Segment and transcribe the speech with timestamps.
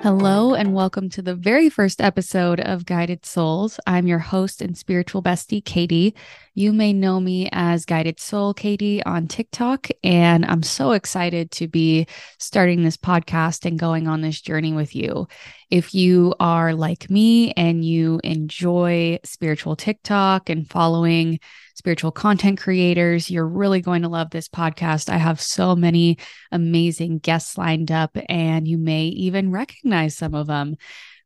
[0.00, 3.80] Hello, and welcome to the very first episode of Guided Souls.
[3.84, 6.14] I'm your host and spiritual bestie, Katie.
[6.54, 11.66] You may know me as Guided Soul Katie on TikTok, and I'm so excited to
[11.66, 12.06] be
[12.38, 15.26] starting this podcast and going on this journey with you.
[15.68, 21.40] If you are like me and you enjoy spiritual TikTok and following
[21.78, 25.08] spiritual content creators, you're really going to love this podcast.
[25.08, 26.18] I have so many
[26.52, 30.76] amazing guests lined up, and you may even recognize some of them.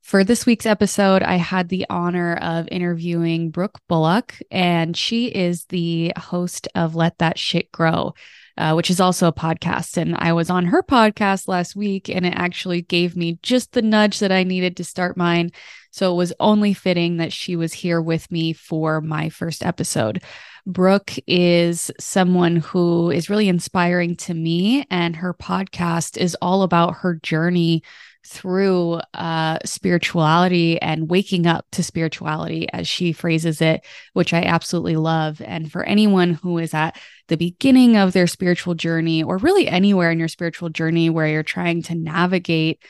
[0.02, 5.65] For this week's episode, I had the honor of interviewing Brooke Bullock, and she is
[5.66, 8.15] the host of Let That Shit Grow
[8.57, 9.96] uh, which is also a podcast.
[9.96, 13.82] And I was on her podcast last week, and it actually gave me just the
[13.82, 15.52] nudge that I needed to start mine.
[15.92, 20.23] So it was only fitting that she was here with me for my first episode.
[20.66, 26.96] Brooke is someone who is really inspiring to me, and her podcast is all about
[26.96, 27.82] her journey
[28.24, 34.96] through uh, spirituality and waking up to spirituality, as she phrases it, which I absolutely
[34.96, 35.43] love.
[35.45, 36.96] And for anyone who is at
[37.29, 41.43] the beginning of their spiritual journey, or really anywhere in your spiritual journey where you're
[41.43, 42.82] trying to navigate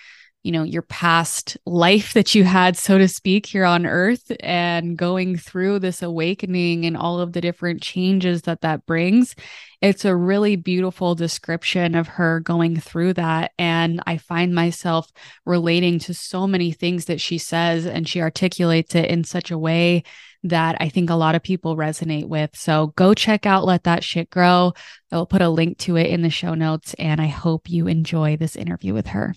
[0.42, 4.96] you know your past life that you had so to speak here on earth and
[4.96, 9.34] going through this awakening and all of the different changes that that brings
[9.80, 15.10] it's a really beautiful description of her going through that and i find myself
[15.46, 19.58] relating to so many things that she says and she articulates it in such a
[19.58, 20.02] way
[20.44, 22.50] that I think a lot of people resonate with.
[22.56, 24.72] So go check out Let That Shit Grow.
[25.12, 27.86] I will put a link to it in the show notes, and I hope you
[27.86, 29.36] enjoy this interview with her.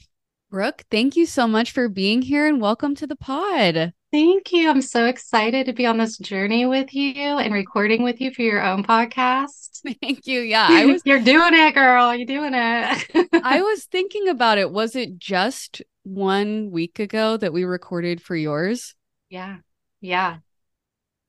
[0.55, 3.91] Brooke, thank you so much for being here and welcome to the pod.
[4.13, 4.69] Thank you.
[4.69, 8.41] I'm so excited to be on this journey with you and recording with you for
[8.41, 9.81] your own podcast.
[10.01, 10.39] Thank you.
[10.39, 12.15] Yeah, I was You're doing it, girl.
[12.15, 13.29] You're doing it.
[13.33, 14.71] I was thinking about it.
[14.71, 18.95] Was it just 1 week ago that we recorded for yours?
[19.29, 19.57] Yeah.
[19.99, 20.37] Yeah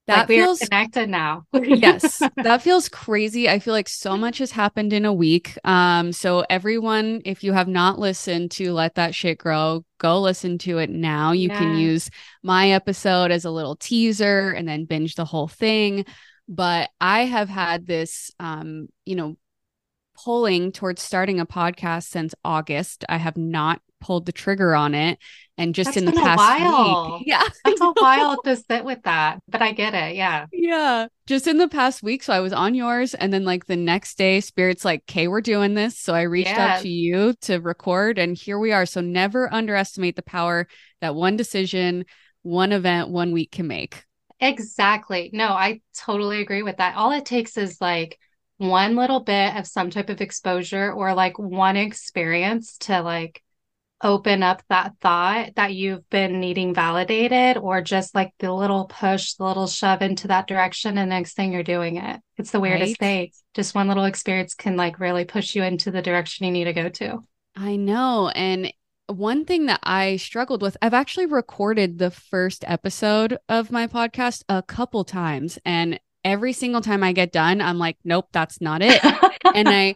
[0.06, 1.46] that like feels connected now.
[1.52, 3.48] yes, that feels crazy.
[3.48, 5.58] I feel like so much has happened in a week.
[5.64, 10.58] Um, so everyone, if you have not listened to Let That Shit Grow, go listen
[10.58, 11.32] to it now.
[11.32, 11.58] You yeah.
[11.58, 12.08] can use
[12.42, 16.04] my episode as a little teaser and then binge the whole thing.
[16.48, 19.36] But I have had this, um, you know,
[20.24, 23.04] pulling towards starting a podcast since August.
[23.08, 25.18] I have not pulled the trigger on it.
[25.58, 27.18] And just That's in the past while.
[27.18, 27.28] week.
[27.28, 27.42] Yeah.
[27.64, 29.40] That's a while to sit with that.
[29.48, 30.14] But I get it.
[30.14, 30.46] Yeah.
[30.52, 31.06] Yeah.
[31.26, 32.22] Just in the past week.
[32.22, 33.14] So I was on yours.
[33.14, 35.98] And then like the next day, Spirit's like, okay, we're doing this.
[35.98, 38.18] So I reached out to you to record.
[38.18, 38.84] And here we are.
[38.84, 40.68] So never underestimate the power
[41.00, 42.04] that one decision,
[42.42, 44.04] one event, one week can make.
[44.40, 45.30] Exactly.
[45.32, 46.96] No, I totally agree with that.
[46.96, 48.18] All it takes is like
[48.58, 53.42] one little bit of some type of exposure or like one experience to like
[54.02, 59.34] open up that thought that you've been needing validated or just like the little push
[59.34, 62.90] the little shove into that direction and next thing you're doing it it's the weirdest
[62.90, 62.98] right?
[62.98, 66.64] thing just one little experience can like really push you into the direction you need
[66.64, 67.18] to go to
[67.56, 68.70] i know and
[69.08, 74.42] one thing that I struggled with, I've actually recorded the first episode of my podcast
[74.48, 75.58] a couple times.
[75.64, 79.00] And every single time I get done, I'm like, nope, that's not it.
[79.54, 79.94] and I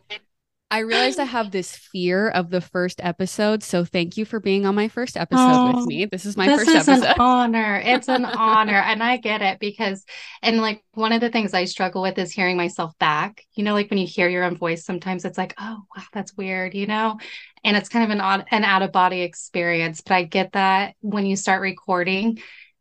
[0.72, 3.64] I realized I have this fear of the first episode.
[3.64, 6.04] So thank you for being on my first episode oh, with me.
[6.04, 7.08] This is my this first is episode.
[7.08, 7.82] an honor.
[7.84, 8.78] It's an honor.
[8.78, 10.04] And I get it because,
[10.42, 13.44] and like one of the things I struggle with is hearing myself back.
[13.54, 16.36] You know, like when you hear your own voice, sometimes it's like, oh, wow, that's
[16.36, 17.18] weird, you know?
[17.64, 20.02] And it's kind of an odd, an out of body experience.
[20.02, 22.38] But I get that when you start recording,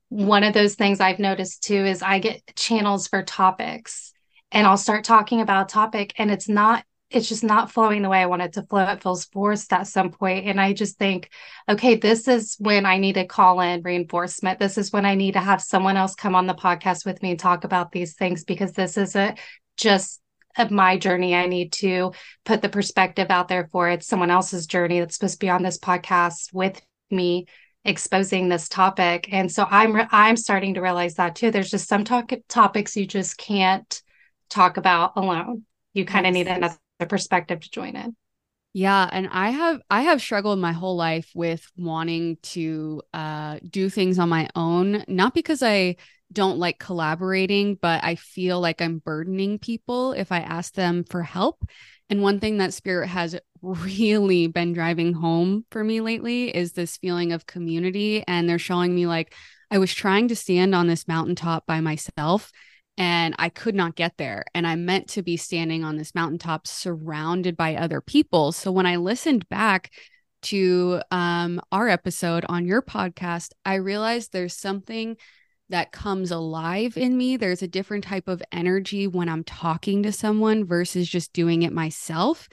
[0.10, 4.14] one of those things I've noticed too is I get channels for topics
[4.52, 8.10] and I'll start talking about a topic and it's not it's just not flowing the
[8.10, 8.84] way I want it to flow.
[8.84, 10.46] It feels forced at some point.
[10.46, 11.30] And I just think,
[11.68, 14.60] okay, this is when I need to call in reinforcement.
[14.60, 17.32] This is when I need to have someone else come on the podcast with me
[17.32, 19.40] and talk about these things because this isn't
[19.76, 20.22] just
[20.58, 21.36] of my journey.
[21.36, 22.14] I need to
[22.46, 24.04] put the perspective out there for it.
[24.04, 26.80] Someone else's journey that's supposed to be on this podcast with
[27.10, 27.48] me
[27.86, 29.30] exposing this topic.
[29.32, 31.50] And so I'm I'm starting to realize that too.
[31.50, 34.02] There's just some talk topics you just can't
[34.50, 35.64] talk about alone.
[35.94, 36.46] You kind of yes.
[36.46, 38.16] need another perspective to join in.
[38.74, 43.90] Yeah, and I have I have struggled my whole life with wanting to uh do
[43.90, 45.96] things on my own, not because I
[46.32, 51.24] don't like collaborating, but I feel like I'm burdening people if I ask them for
[51.24, 51.68] help.
[52.10, 56.98] And one thing that Spirit has really been driving home for me lately is this
[56.98, 58.24] feeling of community.
[58.28, 59.34] And they're showing me like
[59.72, 62.52] I was trying to stand on this mountaintop by myself
[63.00, 64.46] and I could not get there.
[64.54, 68.52] And I meant to be standing on this mountaintop surrounded by other people.
[68.52, 69.90] So when I listened back,
[70.42, 75.18] to um, our episode on your podcast, I realized there's something
[75.70, 77.38] that comes alive in me.
[77.38, 81.74] There's a different type of energy when I'm talking to someone versus just doing it
[81.74, 82.50] myself.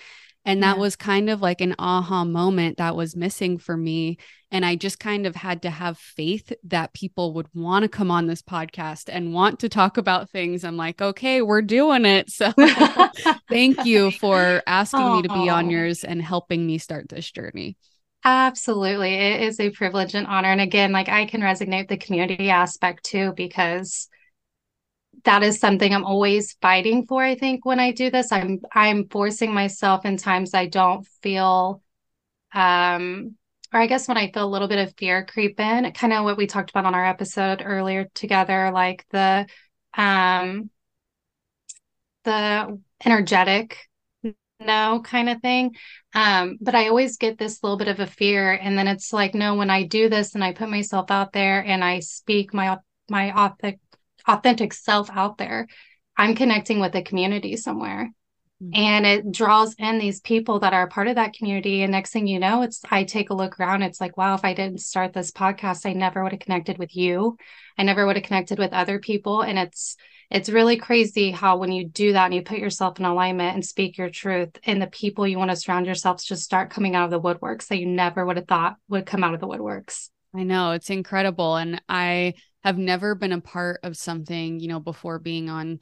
[0.46, 0.80] And that yeah.
[0.80, 4.16] was kind of like an aha moment that was missing for me.
[4.52, 8.12] And I just kind of had to have faith that people would want to come
[8.12, 10.62] on this podcast and want to talk about things.
[10.62, 12.30] I'm like, okay, we're doing it.
[12.36, 12.52] So
[13.48, 15.16] thank you for asking Aww.
[15.16, 17.76] me to be on yours and helping me start this journey.
[18.22, 19.14] Absolutely.
[19.14, 20.48] It is a privilege and honor.
[20.48, 24.08] And again, like I can resonate the community aspect too, because
[25.26, 27.22] that is something I'm always fighting for.
[27.24, 31.82] I think when I do this, I'm I'm forcing myself in times I don't feel
[32.54, 33.36] um
[33.72, 36.24] or I guess when I feel a little bit of fear creep in, kind of
[36.24, 39.46] what we talked about on our episode earlier together, like the
[39.94, 40.70] um
[42.24, 43.78] the energetic
[44.60, 45.76] no kind of thing.
[46.14, 48.52] Um, but I always get this little bit of a fear.
[48.52, 51.60] And then it's like, no, when I do this and I put myself out there
[51.64, 52.78] and I speak my
[53.10, 53.80] my authentic
[54.26, 55.66] authentic self out there,
[56.16, 58.10] I'm connecting with a community somewhere.
[58.62, 58.70] Mm-hmm.
[58.74, 61.82] And it draws in these people that are part of that community.
[61.82, 63.82] And next thing you know, it's I take a look around.
[63.82, 66.96] It's like, wow, if I didn't start this podcast, I never would have connected with
[66.96, 67.36] you.
[67.76, 69.42] I never would have connected with other people.
[69.42, 69.96] And it's
[70.30, 73.64] it's really crazy how when you do that and you put yourself in alignment and
[73.64, 77.04] speak your truth and the people you want to surround yourselves just start coming out
[77.04, 80.08] of the woodworks that you never would have thought would come out of the woodworks.
[80.34, 81.56] I know it's incredible.
[81.56, 82.34] And I
[82.66, 85.78] have never been a part of something, you know, before being on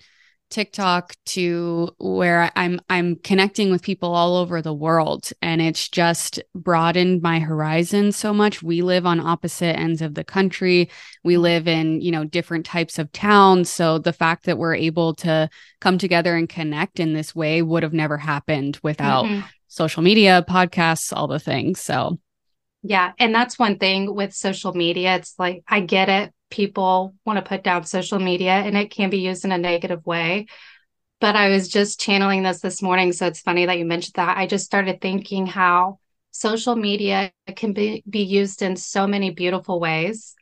[0.50, 6.40] TikTok to where I'm I'm connecting with people all over the world and it's just
[6.54, 8.62] broadened my horizon so much.
[8.62, 10.90] We live on opposite ends of the country.
[11.24, 15.14] We live in, you know, different types of towns, so the fact that we're able
[15.16, 15.48] to
[15.80, 19.46] come together and connect in this way would have never happened without mm-hmm.
[19.68, 21.80] social media, podcasts, all the things.
[21.80, 22.18] So
[22.82, 25.16] yeah, and that's one thing with social media.
[25.16, 29.10] It's like I get it people want to put down social media and it can
[29.10, 30.46] be used in a negative way.
[31.20, 33.12] But I was just channeling this this morning.
[33.12, 34.38] So it's funny that you mentioned that.
[34.38, 35.98] I just started thinking how
[36.30, 40.36] social media can be, be used in so many beautiful ways.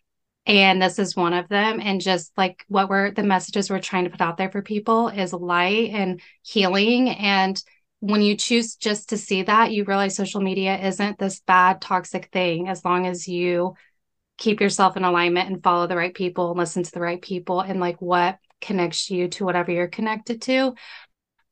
[0.45, 1.81] And this is one of them.
[1.81, 5.09] And just like what we're the messages we're trying to put out there for people
[5.09, 7.09] is light and healing.
[7.09, 7.63] And
[8.01, 12.29] when you choose just to see that, you realize social media isn't this bad, toxic
[12.33, 13.77] thing as long as you
[14.43, 17.61] keep yourself in alignment and follow the right people and listen to the right people
[17.61, 20.75] and like what connects you to whatever you're connected to.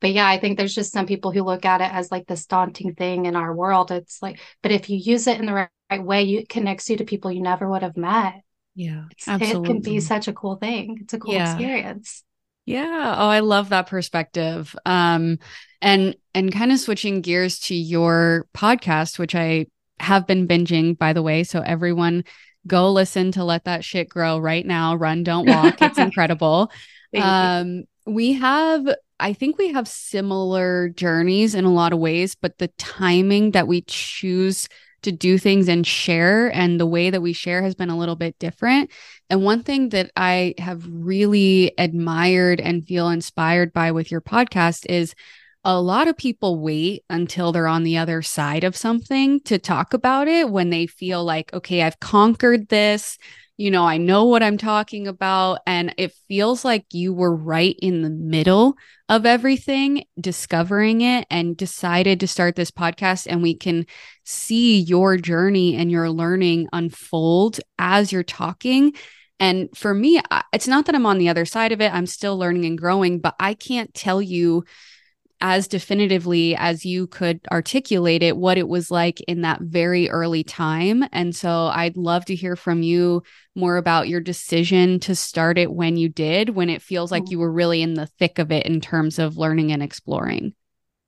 [0.01, 2.47] But yeah i think there's just some people who look at it as like this
[2.47, 3.91] daunting thing in our world.
[3.91, 6.89] It's like but if you use it in the right, right way you, it connects
[6.89, 8.41] you to people you never would have met.
[8.75, 9.69] Yeah absolutely.
[9.69, 10.97] it can be such a cool thing.
[11.01, 11.53] It's a cool yeah.
[11.53, 12.23] experience.
[12.65, 13.15] Yeah.
[13.17, 14.75] Oh i love that perspective.
[14.85, 15.39] Um
[15.81, 19.67] and and kind of switching gears to your podcast which i
[19.99, 22.23] have been binging by the way so everyone
[22.67, 24.95] go listen to Let That Shit Grow right now.
[24.95, 25.81] Run, don't walk.
[25.81, 26.71] It's incredible.
[27.17, 28.87] um, we have,
[29.19, 33.67] I think we have similar journeys in a lot of ways, but the timing that
[33.67, 34.67] we choose
[35.03, 38.15] to do things and share and the way that we share has been a little
[38.15, 38.91] bit different.
[39.29, 44.85] And one thing that I have really admired and feel inspired by with your podcast
[44.87, 45.15] is
[45.63, 49.93] a lot of people wait until they're on the other side of something to talk
[49.93, 53.17] about it when they feel like, okay, I've conquered this.
[53.57, 55.59] You know, I know what I'm talking about.
[55.67, 58.75] And it feels like you were right in the middle
[59.07, 63.27] of everything, discovering it, and decided to start this podcast.
[63.29, 63.85] And we can
[64.23, 68.93] see your journey and your learning unfold as you're talking.
[69.39, 70.19] And for me,
[70.53, 73.19] it's not that I'm on the other side of it, I'm still learning and growing,
[73.19, 74.63] but I can't tell you
[75.41, 80.43] as definitively as you could articulate it what it was like in that very early
[80.43, 81.03] time.
[81.11, 83.23] And so I'd love to hear from you
[83.55, 87.31] more about your decision to start it when you did, when it feels like mm-hmm.
[87.31, 90.53] you were really in the thick of it in terms of learning and exploring.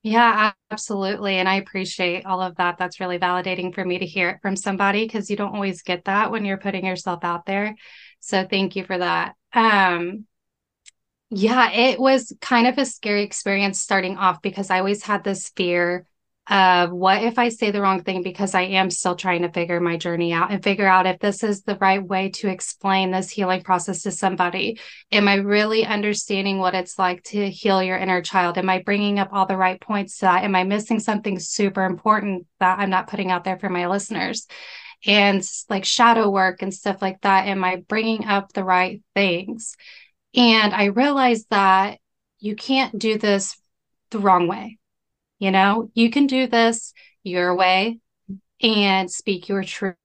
[0.02, 1.36] Yeah, absolutely.
[1.36, 2.78] And I appreciate all of that.
[2.78, 6.06] That's really validating for me to hear it from somebody because you don't always get
[6.06, 7.76] that when you're putting yourself out there.
[8.20, 9.36] So thank you for that.
[9.54, 10.26] Um,
[11.36, 15.50] yeah, it was kind of a scary experience starting off because I always had this
[15.50, 16.06] fear
[16.50, 19.80] of what if I say the wrong thing because I am still trying to figure
[19.80, 23.30] my journey out and figure out if this is the right way to explain this
[23.30, 24.80] healing process to somebody.
[25.12, 28.58] Am I really understanding what it's like to heal your inner child?
[28.58, 30.44] Am I bringing up all the right points to that?
[30.44, 34.46] Am I missing something super important that I'm not putting out there for my listeners?
[35.06, 37.48] And like shadow work and stuff like that.
[37.48, 39.76] Am I bringing up the right things?
[40.36, 42.00] And I realized that
[42.40, 43.58] you can't do this
[44.12, 44.78] the wrong way.
[45.40, 48.00] You know, you can do this your way
[48.62, 49.96] and speak your truth.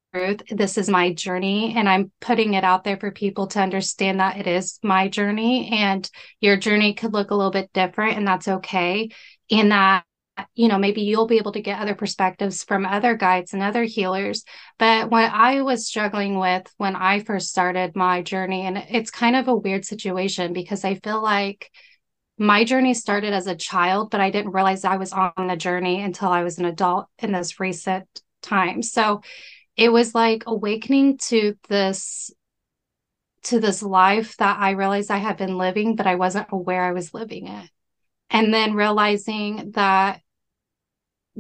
[0.51, 4.39] This is my journey, and I'm putting it out there for people to understand that
[4.39, 6.09] it is my journey, and
[6.41, 9.11] your journey could look a little bit different, and that's okay.
[9.49, 10.05] In that
[10.55, 13.85] you know, maybe you'll be able to get other perspectives from other guides and other
[13.85, 14.45] healers.
[14.79, 19.37] But what I was struggling with when I first started my journey, and it's kind
[19.37, 21.71] of a weird situation because I feel like
[22.39, 26.01] my journey started as a child, but I didn't realize I was on the journey
[26.01, 28.07] until I was an adult in this recent
[28.43, 28.83] time.
[28.83, 29.23] So
[29.77, 32.31] it was like awakening to this
[33.45, 36.93] to this life that I realized I had been living, but I wasn't aware I
[36.93, 37.71] was living it.
[38.31, 40.21] And then realizing that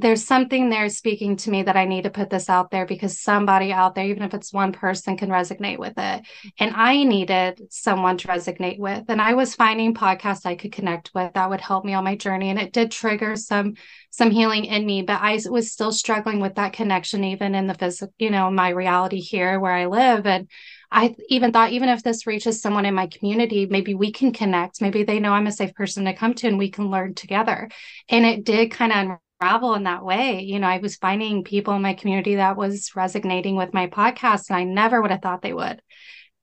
[0.00, 3.18] there's something there speaking to me that I need to put this out there because
[3.18, 6.24] somebody out there, even if it's one person, can resonate with it.
[6.60, 9.06] And I needed someone to resonate with.
[9.08, 12.14] And I was finding podcasts I could connect with that would help me on my
[12.14, 12.50] journey.
[12.50, 13.74] And it did trigger some
[14.10, 17.74] some healing in me, but I was still struggling with that connection, even in the
[17.74, 20.26] physical, you know, my reality here where I live.
[20.26, 20.48] And
[20.92, 24.80] I even thought, even if this reaches someone in my community, maybe we can connect.
[24.80, 27.68] Maybe they know I'm a safe person to come to and we can learn together.
[28.08, 30.42] And it did kind of travel in that way.
[30.42, 34.50] You know, I was finding people in my community that was resonating with my podcast,
[34.50, 35.80] and I never would have thought they would.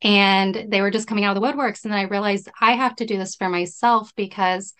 [0.02, 1.84] And they were just coming out of the woodworks.
[1.84, 4.74] And then I realized I have to do this for myself because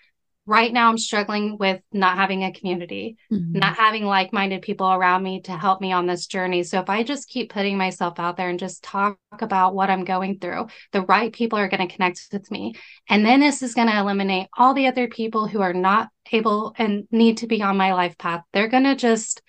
[0.48, 3.60] right now I'm struggling with not having a community, mm-hmm.
[3.60, 6.64] not having like minded people around me to help me on this journey.
[6.64, 10.06] So if I just keep putting myself out there and just talk about what I'm
[10.06, 12.76] going through, the right people are going to connect with me.
[13.10, 16.76] And then this is going to eliminate all the other people who are not able
[16.78, 18.44] and need to be on my life path.
[18.54, 19.42] They're going to just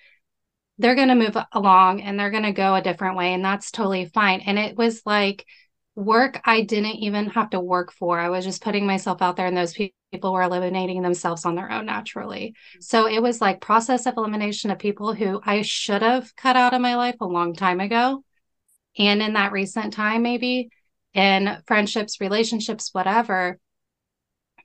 [0.79, 3.71] they're going to move along and they're going to go a different way and that's
[3.71, 4.41] totally fine.
[4.41, 5.43] And it was like
[5.95, 8.19] work I didn't even have to work for.
[8.19, 9.73] I was just putting myself out there and those
[10.11, 12.55] people were eliminating themselves on their own naturally.
[12.71, 12.81] Mm-hmm.
[12.81, 16.73] So it was like process of elimination of people who I should have cut out
[16.73, 18.23] of my life a long time ago.
[18.97, 20.69] And in that recent time, maybe
[21.13, 23.59] in friendships, relationships, whatever,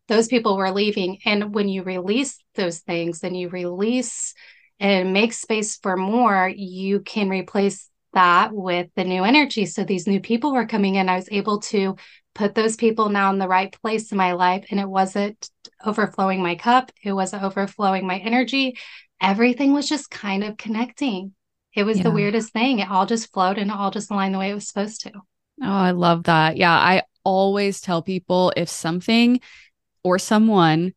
[0.09, 1.19] those people were leaving.
[1.25, 4.35] And when you release those things and you release
[4.81, 9.65] and make space for more, you can replace that with the new energy.
[9.67, 11.09] So these new people were coming in.
[11.09, 11.97] I was able to
[12.35, 14.67] put those people now in the right place in my life.
[14.71, 15.49] And it wasn't
[15.85, 18.79] overflowing my cup, it wasn't overflowing my energy.
[19.21, 21.35] Everything was just kind of connecting.
[21.75, 22.05] It was yeah.
[22.05, 22.81] the weirdest thing.
[22.81, 25.13] It all just flowed and it all just aligned the way it was supposed to.
[25.15, 25.23] Oh,
[25.61, 26.57] I love that.
[26.57, 26.73] Yeah.
[26.73, 29.41] I always tell people if something
[30.03, 30.93] or someone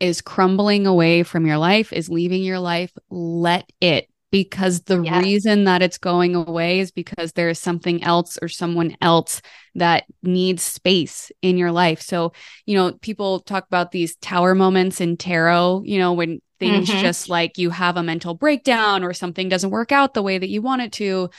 [0.00, 5.64] is crumbling away from your life, is leaving your life, let it because the reason
[5.64, 9.40] that it's going away is because there is something else or someone else
[9.74, 12.02] that needs space in your life.
[12.02, 12.32] So,
[12.66, 17.00] you know, people talk about these tower moments in tarot, you know, when things mm-hmm.
[17.00, 20.48] just like you have a mental breakdown or something doesn't work out the way that
[20.48, 21.30] you want it to.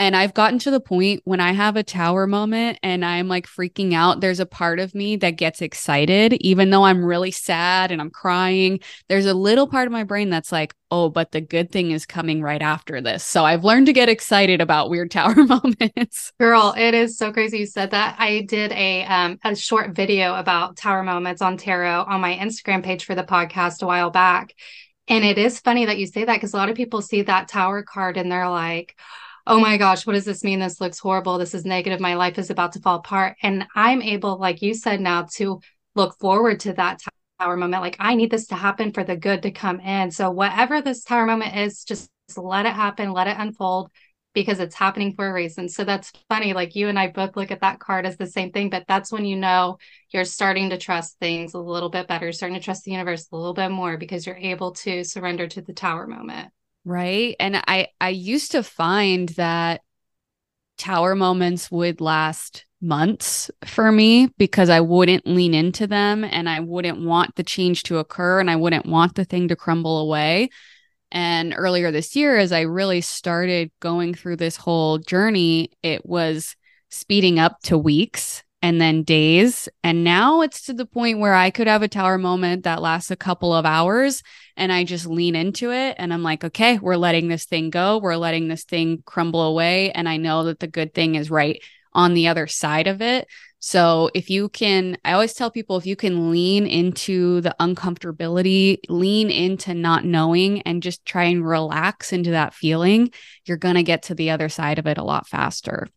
[0.00, 3.46] And I've gotten to the point when I have a tower moment and I'm like
[3.46, 7.92] freaking out, there's a part of me that gets excited, even though I'm really sad
[7.92, 8.80] and I'm crying.
[9.10, 12.06] There's a little part of my brain that's like, oh, but the good thing is
[12.06, 13.22] coming right after this.
[13.26, 16.32] So I've learned to get excited about weird tower moments.
[16.40, 18.16] Girl, it is so crazy you said that.
[18.18, 22.82] I did a um, a short video about tower moments on tarot on my Instagram
[22.82, 24.54] page for the podcast a while back.
[25.08, 27.48] And it is funny that you say that because a lot of people see that
[27.48, 28.96] tower card and they're like,
[29.46, 30.60] oh my gosh, what does this mean?
[30.60, 31.38] This looks horrible.
[31.38, 32.00] This is negative.
[32.00, 33.36] My life is about to fall apart.
[33.42, 35.60] And I'm able, like you said, now to
[35.94, 37.00] look forward to that
[37.38, 37.82] tower moment.
[37.82, 40.10] Like, I need this to happen for the good to come in.
[40.10, 43.90] So, whatever this tower moment is, just let it happen, let it unfold
[44.32, 45.68] because it's happening for a reason.
[45.68, 46.52] So, that's funny.
[46.52, 49.10] Like, you and I both look at that card as the same thing, but that's
[49.10, 49.78] when you know
[50.10, 53.36] you're starting to trust things a little bit better, starting to trust the universe a
[53.36, 56.52] little bit more because you're able to surrender to the tower moment
[56.84, 59.80] right and i i used to find that
[60.78, 66.60] tower moments would last months for me because I wouldn't lean into them and I
[66.60, 70.48] wouldn't want the change to occur and I wouldn't want the thing to crumble away.
[71.12, 76.56] And earlier this year, as I really started going through this whole journey, it was
[76.88, 79.68] speeding up to weeks and then days.
[79.82, 83.10] And now it's to the point where I could have a tower moment that lasts
[83.10, 84.22] a couple of hours
[84.56, 85.96] and I just lean into it.
[85.98, 87.98] And I'm like, okay, we're letting this thing go.
[87.98, 89.90] We're letting this thing crumble away.
[89.92, 91.62] And I know that the good thing is right
[91.92, 93.26] on the other side of it.
[93.62, 98.78] So if you can, I always tell people if you can lean into the uncomfortability,
[98.88, 103.10] lean into not knowing, and just try and relax into that feeling,
[103.44, 105.88] you're going to get to the other side of it a lot faster.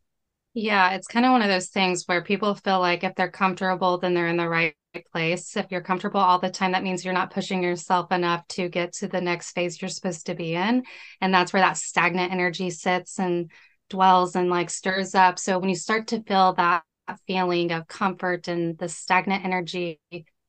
[0.54, 3.98] Yeah, it's kind of one of those things where people feel like if they're comfortable,
[3.98, 4.76] then they're in the right
[5.12, 5.58] place.
[5.58, 8.94] If you're comfortable all the time, that means you're not pushing yourself enough to get
[8.94, 10.84] to the next phase you're supposed to be in.
[11.22, 13.50] And that's where that stagnant energy sits and
[13.90, 15.40] dwells and like stirs up.
[15.40, 16.84] So when you start to feel that
[17.26, 20.00] feeling of comfort and the stagnant energy,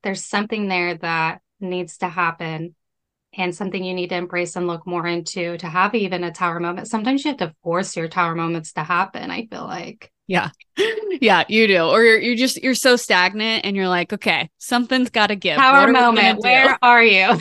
[0.03, 2.75] there's something there that needs to happen
[3.37, 6.61] and something you need to embrace and look more into to have even a tower
[6.61, 6.89] moment.
[6.89, 10.11] Sometimes you have to force your tower moments to happen, I feel like.
[10.27, 10.51] Yeah.
[11.21, 11.83] Yeah, you do.
[11.83, 15.57] Or you're, you're just you're so stagnant and you're like, okay, something's got to give.
[15.57, 17.39] Tower moment, where are you?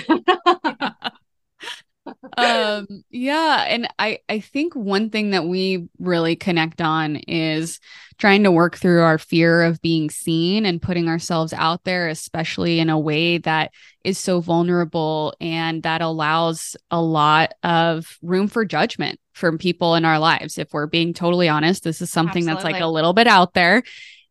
[0.64, 0.92] yeah.
[2.38, 7.80] um yeah and i i think one thing that we really connect on is
[8.18, 12.80] trying to work through our fear of being seen and putting ourselves out there especially
[12.80, 13.72] in a way that
[14.04, 20.06] is so vulnerable and that allows a lot of room for judgment from people in
[20.06, 22.64] our lives if we're being totally honest this is something Absolutely.
[22.64, 23.84] that's like a little bit out there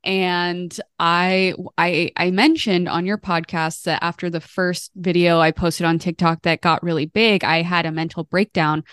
[0.05, 5.87] and I I I mentioned on your podcast that after the first video I posted
[5.87, 8.85] on TikTok that got really big, I had a mental breakdown.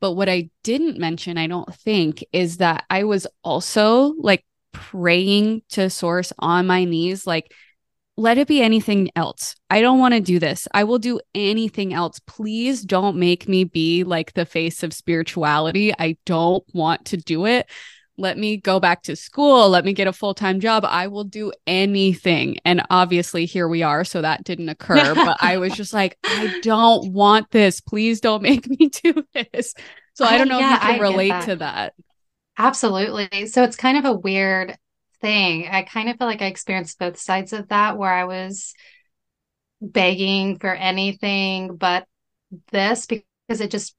[0.00, 5.62] But what I didn't mention, I don't think, is that I was also like praying
[5.70, 7.52] to source on my knees like
[8.16, 9.54] let it be anything else.
[9.70, 10.66] I don't want to do this.
[10.74, 12.18] I will do anything else.
[12.26, 15.92] Please don't make me be like the face of spirituality.
[15.96, 17.70] I don't want to do it
[18.18, 20.84] let me go back to school, let me get a full time job.
[20.84, 22.58] I will do anything.
[22.64, 24.04] And obviously, here we are.
[24.04, 25.14] So that didn't occur.
[25.14, 27.80] but I was just like, I don't want this.
[27.80, 29.74] Please don't make me do this.
[30.14, 31.44] So I don't know yeah, if you can I relate that.
[31.44, 31.94] to that.
[32.58, 33.46] Absolutely.
[33.46, 34.76] So it's kind of a weird
[35.20, 35.68] thing.
[35.68, 38.74] I kind of feel like I experienced both sides of that where I was
[39.80, 42.04] begging for anything but
[42.72, 43.94] this because it just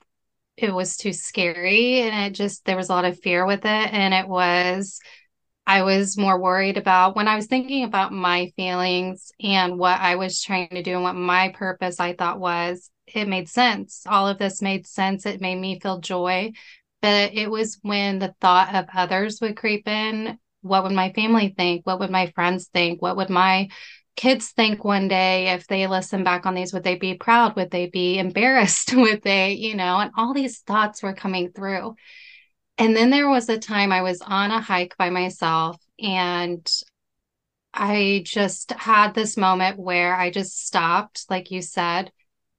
[0.63, 3.93] it was too scary and it just there was a lot of fear with it
[3.93, 4.99] and it was
[5.67, 10.15] I was more worried about when I was thinking about my feelings and what I
[10.15, 14.03] was trying to do and what my purpose I thought was it made sense.
[14.07, 15.25] All of this made sense.
[15.25, 16.51] It made me feel joy.
[17.01, 20.37] But it was when the thought of others would creep in.
[20.61, 21.85] What would my family think?
[21.85, 23.01] What would my friends think?
[23.01, 23.69] What would my
[24.15, 27.55] kids think one day if they listen back on these would they be proud?
[27.55, 31.95] Would they be embarrassed would they you know and all these thoughts were coming through.
[32.77, 36.69] And then there was a time i was on a hike by myself and
[37.73, 42.11] i just had this moment where i just stopped like you said.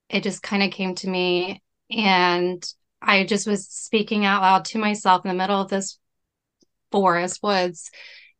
[0.08, 2.64] It just kind of came to me and
[3.02, 5.98] i just was speaking out loud to myself in the middle of this
[6.90, 7.90] forest woods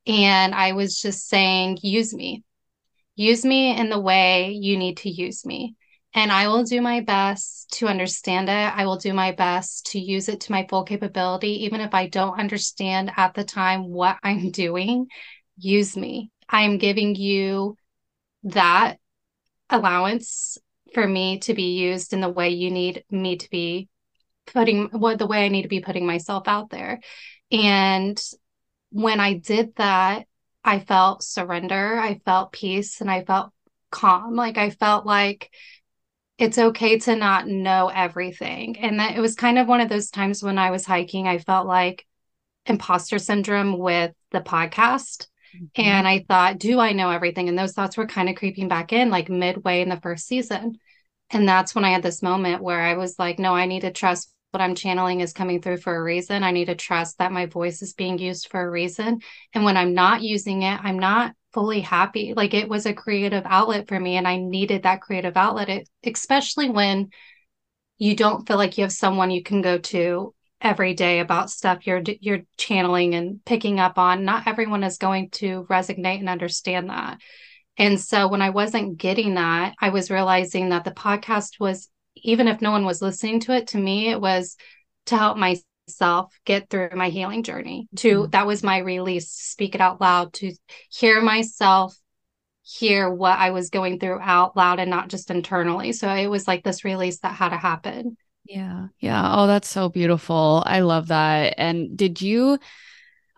[0.07, 2.43] and i was just saying use me
[3.21, 5.77] use me in the way you need to use me.
[6.15, 8.53] And I will do my best to understand it.
[8.53, 12.09] I will do my best to use it to my full capability, even if I
[12.09, 15.07] don't understand at the time what I'm doing.
[15.59, 16.31] Use me.
[16.49, 17.77] I'm giving you
[18.45, 18.97] that
[19.69, 20.57] allowance
[20.95, 23.89] for me to be used in the way you need me to be
[24.47, 27.01] putting what the way I need to be putting myself out there.
[27.53, 28.21] And
[28.91, 30.27] when I did that,
[30.65, 33.51] I felt surrender, I felt peace, and I felt
[33.91, 34.37] calm.
[34.37, 35.51] Like I felt like
[36.39, 38.79] it's okay to not know everything.
[38.79, 41.39] And that it was kind of one of those times when I was hiking, I
[41.39, 42.07] felt like
[42.67, 45.27] imposter syndrome with the podcast.
[45.55, 45.83] Mm-hmm.
[45.83, 47.49] And I thought, do I know everything?
[47.49, 50.79] And those thoughts were kind of creeping back in like midway in the first season.
[51.31, 53.93] And that's when I had this moment where I was like, no, I need to
[53.93, 56.43] trust what I'm channeling is coming through for a reason.
[56.43, 59.21] I need to trust that my voice is being used for a reason.
[59.55, 62.35] And when I'm not using it, I'm not fully happy.
[62.35, 65.89] Like it was a creative outlet for me, and I needed that creative outlet, it,
[66.05, 67.11] especially when
[67.99, 71.87] you don't feel like you have someone you can go to every day about stuff
[71.87, 74.25] you're you're channeling and picking up on.
[74.25, 77.19] Not everyone is going to resonate and understand that.
[77.77, 82.49] And so when I wasn't getting that, I was realizing that the podcast was even
[82.49, 84.57] if no one was listening to it, to me, it was
[85.07, 87.89] to help myself get through my healing journey.
[87.97, 88.31] To mm-hmm.
[88.31, 90.53] that was my release, speak it out loud, to
[90.91, 91.97] hear myself
[92.63, 95.93] hear what I was going through out loud and not just internally.
[95.93, 98.17] So it was like this release that had to happen.
[98.45, 98.89] Yeah.
[99.01, 99.35] Yeah.
[99.35, 100.63] Oh, that's so beautiful.
[100.65, 101.55] I love that.
[101.59, 102.59] And did you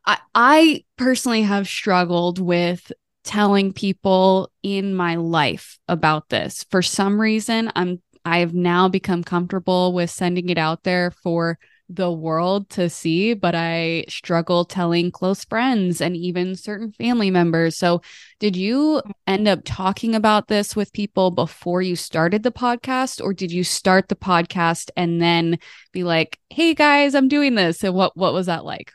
[0.04, 2.92] I I personally have struggled with
[3.24, 6.64] telling people in my life about this.
[6.70, 11.58] For some reason, I'm I've now become comfortable with sending it out there for
[11.88, 17.76] the world to see, but I struggle telling close friends and even certain family members.
[17.76, 18.00] So,
[18.38, 23.34] did you end up talking about this with people before you started the podcast, or
[23.34, 25.58] did you start the podcast and then
[25.92, 27.84] be like, "Hey guys, I'm doing this"?
[27.84, 28.92] And what what was that like?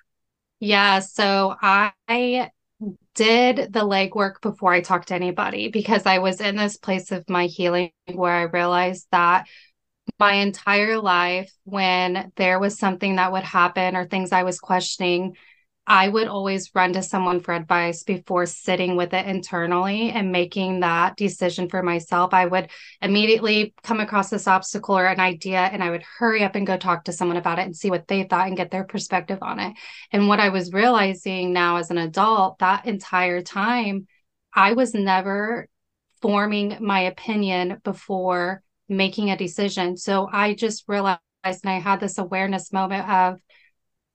[0.59, 0.99] Yeah.
[0.99, 2.49] So I
[3.17, 7.27] did the legwork before I talked to anybody because I was in this place of
[7.27, 9.47] my healing where I realized that
[10.19, 15.35] my entire life, when there was something that would happen or things I was questioning,
[15.89, 20.81] I would always run to someone for advice before sitting with it internally and making
[20.81, 22.33] that decision for myself.
[22.33, 22.69] I would
[23.01, 26.75] immediately come across this obstacle or an idea and I would hurry up and go
[26.75, 29.61] talk to someone about it and see what they thought and get their perspective on
[29.61, 29.77] it.
[30.11, 34.07] And what I was realizing now as an adult, that entire time,
[34.53, 35.69] I was never
[36.21, 39.95] forming my opinion before making a decision.
[39.95, 43.39] So I just realized and I had this awareness moment of,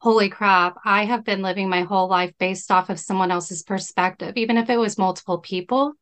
[0.02, 4.36] holy crap, I have been living my whole life based off of someone else's perspective,
[4.36, 5.92] even if it was multiple people,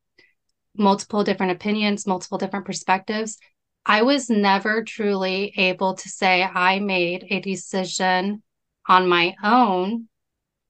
[0.74, 3.36] multiple different opinions, multiple different perspectives.
[3.84, 8.42] I was never truly able to say I made a decision
[8.88, 10.08] on my own.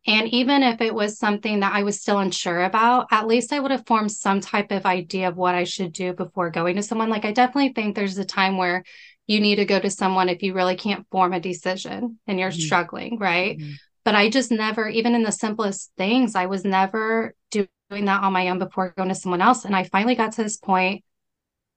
[0.08, 3.60] And even if it was something that I was still unsure about, at least I
[3.60, 6.82] would have formed some type of idea of what I should do before going to
[6.82, 7.10] someone.
[7.10, 8.82] Like, I definitely think there's a time where
[9.30, 12.50] you need to go to someone if you really can't form a decision and you're
[12.50, 12.58] mm-hmm.
[12.58, 13.58] struggling, right?
[13.58, 13.74] Mm-hmm.
[14.04, 18.32] But I just never, even in the simplest things, I was never doing that on
[18.32, 19.64] my own before going to someone else.
[19.64, 21.04] And I finally got to this point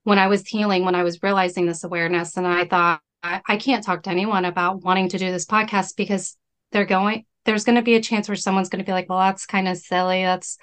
[0.03, 3.57] when I was healing, when I was realizing this awareness, and I thought, I, I
[3.57, 6.35] can't talk to anyone about wanting to do this podcast because
[6.71, 9.19] they're going, there's going to be a chance where someone's going to be like, well,
[9.19, 10.23] that's kind of silly.
[10.23, 10.57] That's,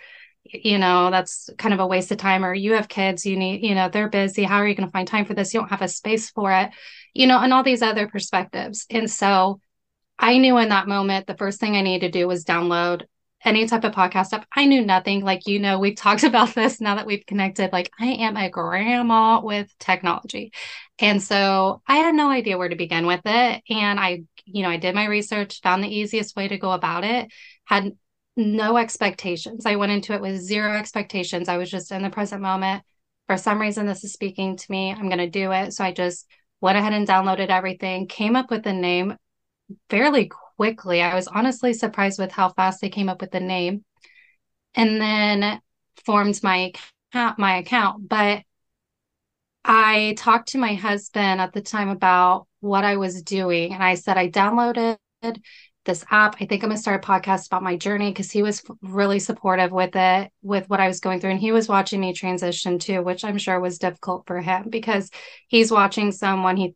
[0.44, 3.62] you know that's kind of a waste of time or you have kids you need
[3.62, 5.52] you know they're busy how are you going to find time for this?
[5.52, 6.70] You don't have a space for it
[7.14, 8.86] you know and all these other perspectives.
[8.90, 9.60] And so
[10.18, 13.04] i knew in that moment the first thing i needed to do was download
[13.42, 14.46] any type of podcast app.
[14.54, 17.90] I knew nothing like you know we've talked about this now that we've connected like
[17.98, 20.52] i am a grandma with technology.
[20.98, 24.70] And so i had no idea where to begin with it and i you know
[24.70, 27.30] i did my research found the easiest way to go about it
[27.64, 27.92] had
[28.36, 29.66] no expectations.
[29.66, 31.48] I went into it with zero expectations.
[31.48, 32.82] I was just in the present moment.
[33.26, 34.92] For some reason, this is speaking to me.
[34.92, 35.72] I'm going to do it.
[35.72, 36.26] So I just
[36.60, 39.16] went ahead and downloaded everything, came up with the name
[39.88, 41.00] fairly quickly.
[41.00, 43.84] I was honestly surprised with how fast they came up with the name
[44.74, 45.60] and then
[46.04, 46.72] formed my
[47.12, 48.08] account, my account.
[48.08, 48.42] But
[49.64, 53.72] I talked to my husband at the time about what I was doing.
[53.72, 54.98] And I said, I downloaded
[55.84, 56.36] this app.
[56.40, 59.18] I think I'm going to start a podcast about my journey because he was really
[59.18, 61.30] supportive with it, with what I was going through.
[61.30, 65.10] And he was watching me transition too, which I'm sure was difficult for him because
[65.48, 66.74] he's watching someone he,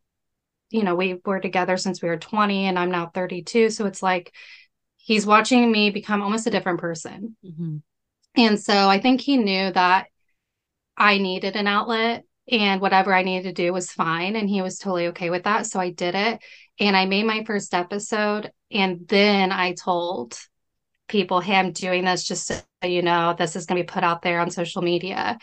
[0.70, 3.70] you know, we were together since we were 20 and I'm now 32.
[3.70, 4.32] So it's like
[4.96, 7.36] he's watching me become almost a different person.
[7.44, 7.76] Mm-hmm.
[8.36, 10.06] And so I think he knew that
[10.96, 14.36] I needed an outlet and whatever I needed to do was fine.
[14.36, 15.66] And he was totally okay with that.
[15.66, 16.42] So I did it.
[16.80, 18.50] And I made my first episode.
[18.74, 20.38] And then I told
[21.08, 24.04] people, hey, I'm doing this just so you know, this is going to be put
[24.04, 25.38] out there on social media.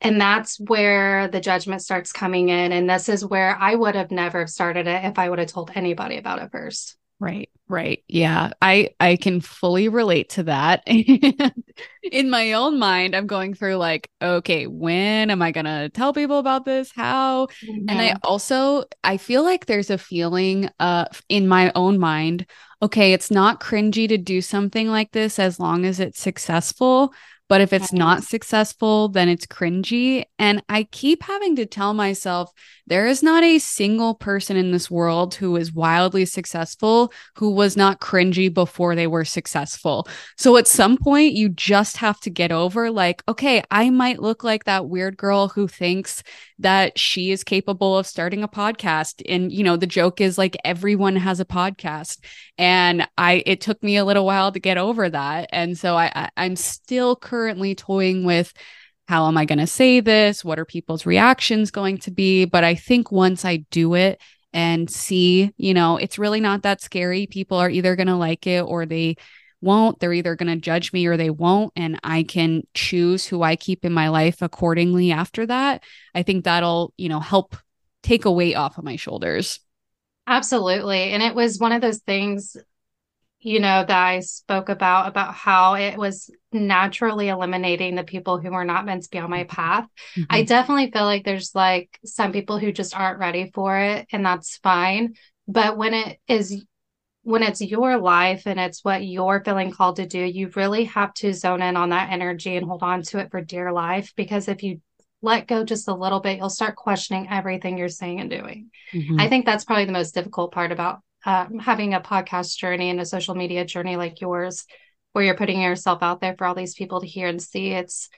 [0.00, 2.72] And that's where the judgment starts coming in.
[2.72, 5.70] And this is where I would have never started it if I would have told
[5.74, 6.96] anybody about it first.
[7.18, 8.02] Right, right.
[8.08, 8.50] Yeah.
[8.60, 10.82] I I can fully relate to that.
[10.86, 16.12] in my own mind, I'm going through like, okay, when am I going to tell
[16.12, 16.92] people about this?
[16.94, 17.48] How?
[17.88, 22.46] And I also I feel like there's a feeling uh in my own mind,
[22.82, 27.14] okay, it's not cringy to do something like this as long as it's successful,
[27.48, 30.24] but if it's not successful, then it's cringy.
[30.38, 32.50] And I keep having to tell myself
[32.86, 37.76] there is not a single person in this world who is wildly successful who was
[37.76, 40.08] not cringy before they were successful.
[40.36, 44.44] So at some point, you just have to get over like, okay, I might look
[44.44, 46.22] like that weird girl who thinks
[46.58, 49.22] that she is capable of starting a podcast.
[49.28, 52.18] And, you know, the joke is like everyone has a podcast.
[52.56, 55.48] And I, it took me a little while to get over that.
[55.52, 58.54] And so I, I I'm still currently toying with
[59.08, 60.42] how am I going to say this?
[60.42, 62.46] What are people's reactions going to be?
[62.46, 64.20] But I think once I do it
[64.54, 67.26] and see, you know, it's really not that scary.
[67.26, 69.16] People are either going to like it or they
[69.60, 70.00] won't.
[70.00, 71.74] They're either going to judge me or they won't.
[71.76, 75.84] And I can choose who I keep in my life accordingly after that.
[76.14, 77.54] I think that'll, you know, help
[78.02, 79.60] take a weight off of my shoulders.
[80.26, 81.12] Absolutely.
[81.12, 82.56] And it was one of those things
[83.40, 88.50] you know, that I spoke about, about how it was naturally eliminating the people who
[88.50, 89.86] were not meant to be on my path.
[90.16, 90.24] Mm-hmm.
[90.30, 94.24] I definitely feel like there's like some people who just aren't ready for it, and
[94.24, 95.14] that's fine.
[95.46, 96.64] But when it is,
[97.22, 101.12] when it's your life and it's what you're feeling called to do, you really have
[101.14, 104.12] to zone in on that energy and hold on to it for dear life.
[104.16, 104.80] Because if you
[105.22, 108.70] let go just a little bit, you'll start questioning everything you're saying and doing.
[108.92, 109.20] Mm-hmm.
[109.20, 113.00] I think that's probably the most difficult part about um, having a podcast journey and
[113.00, 114.64] a social media journey like yours,
[115.12, 118.08] where you're putting yourself out there for all these people to hear and see, it's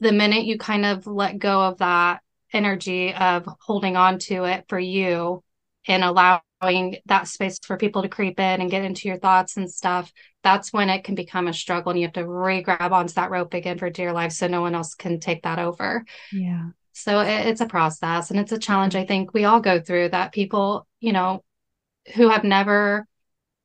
[0.00, 2.20] the minute you kind of let go of that
[2.52, 5.44] energy of holding on to it for you
[5.86, 9.70] and allowing that space for people to creep in and get into your thoughts and
[9.70, 13.14] stuff, that's when it can become a struggle and you have to re grab onto
[13.14, 16.04] that rope again for dear life so no one else can take that over.
[16.32, 16.68] Yeah.
[16.92, 20.10] So it, it's a process and it's a challenge I think we all go through
[20.10, 21.42] that people, you know,
[22.14, 23.06] who have never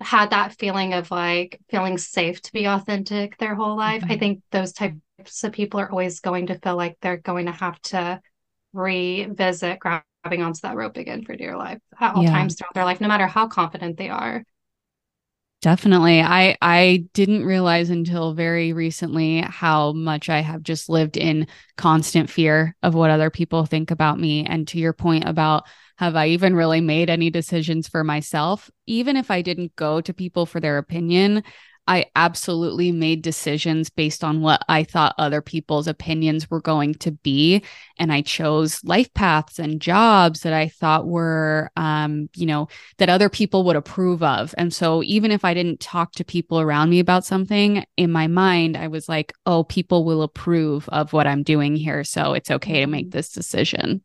[0.01, 4.01] had that feeling of like feeling safe to be authentic their whole life.
[4.03, 4.11] Mm-hmm.
[4.11, 7.51] I think those types of people are always going to feel like they're going to
[7.51, 8.19] have to
[8.73, 12.31] revisit grabbing onto that rope again for dear life at all yeah.
[12.31, 14.43] times throughout their life, no matter how confident they are.
[15.61, 16.21] Definitely.
[16.21, 22.29] I I didn't realize until very recently how much I have just lived in constant
[22.29, 25.63] fear of what other people think about me and to your point about
[25.97, 30.13] have I even really made any decisions for myself even if I didn't go to
[30.13, 31.43] people for their opinion
[31.87, 37.11] I absolutely made decisions based on what I thought other people's opinions were going to
[37.11, 37.63] be.
[37.99, 43.09] And I chose life paths and jobs that I thought were, um, you know, that
[43.09, 44.55] other people would approve of.
[44.57, 48.25] And so even if I didn't talk to people around me about something, in my
[48.27, 52.03] mind, I was like, oh, people will approve of what I'm doing here.
[52.03, 53.17] So it's okay to make mm-hmm.
[53.17, 54.01] this decision.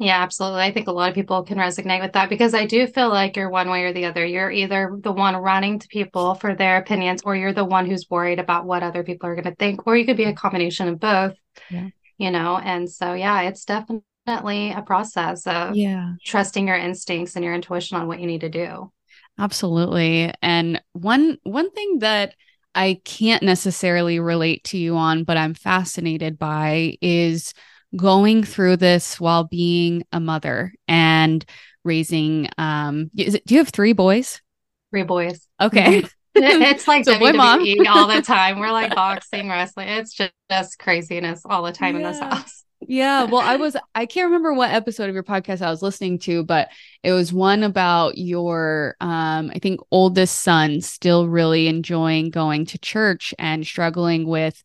[0.00, 0.62] Yeah, absolutely.
[0.62, 3.36] I think a lot of people can resonate with that because I do feel like
[3.36, 4.24] you're one way or the other.
[4.24, 8.08] You're either the one running to people for their opinions, or you're the one who's
[8.08, 10.86] worried about what other people are going to think, or you could be a combination
[10.86, 11.34] of both.
[11.68, 11.88] Yeah.
[12.16, 16.12] You know, and so, yeah, it's definitely a process of yeah.
[16.24, 18.92] trusting your instincts and your intuition on what you need to do.
[19.36, 20.32] Absolutely.
[20.42, 22.34] And one one thing that
[22.74, 27.52] I can't necessarily relate to you on, but I'm fascinated by is
[27.96, 31.44] going through this while being a mother and
[31.84, 34.42] raising um it, do you have three boys?
[34.90, 35.46] Three boys.
[35.60, 36.04] Okay.
[36.40, 38.60] It's like so WWE all the time.
[38.60, 39.88] We're like boxing wrestling.
[39.88, 42.00] It's just, just craziness all the time yeah.
[42.00, 42.64] in this house.
[42.86, 43.24] Yeah.
[43.24, 46.44] Well i was i can't remember what episode of your podcast i was listening to
[46.44, 46.68] but
[47.02, 52.78] it was one about your um i think oldest son still really enjoying going to
[52.78, 54.62] church and struggling with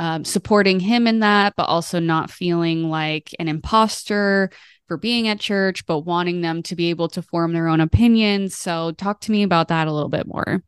[0.00, 4.48] um, supporting him in that, but also not feeling like an imposter
[4.88, 8.56] for being at church, but wanting them to be able to form their own opinions.
[8.56, 10.64] So, talk to me about that a little bit more.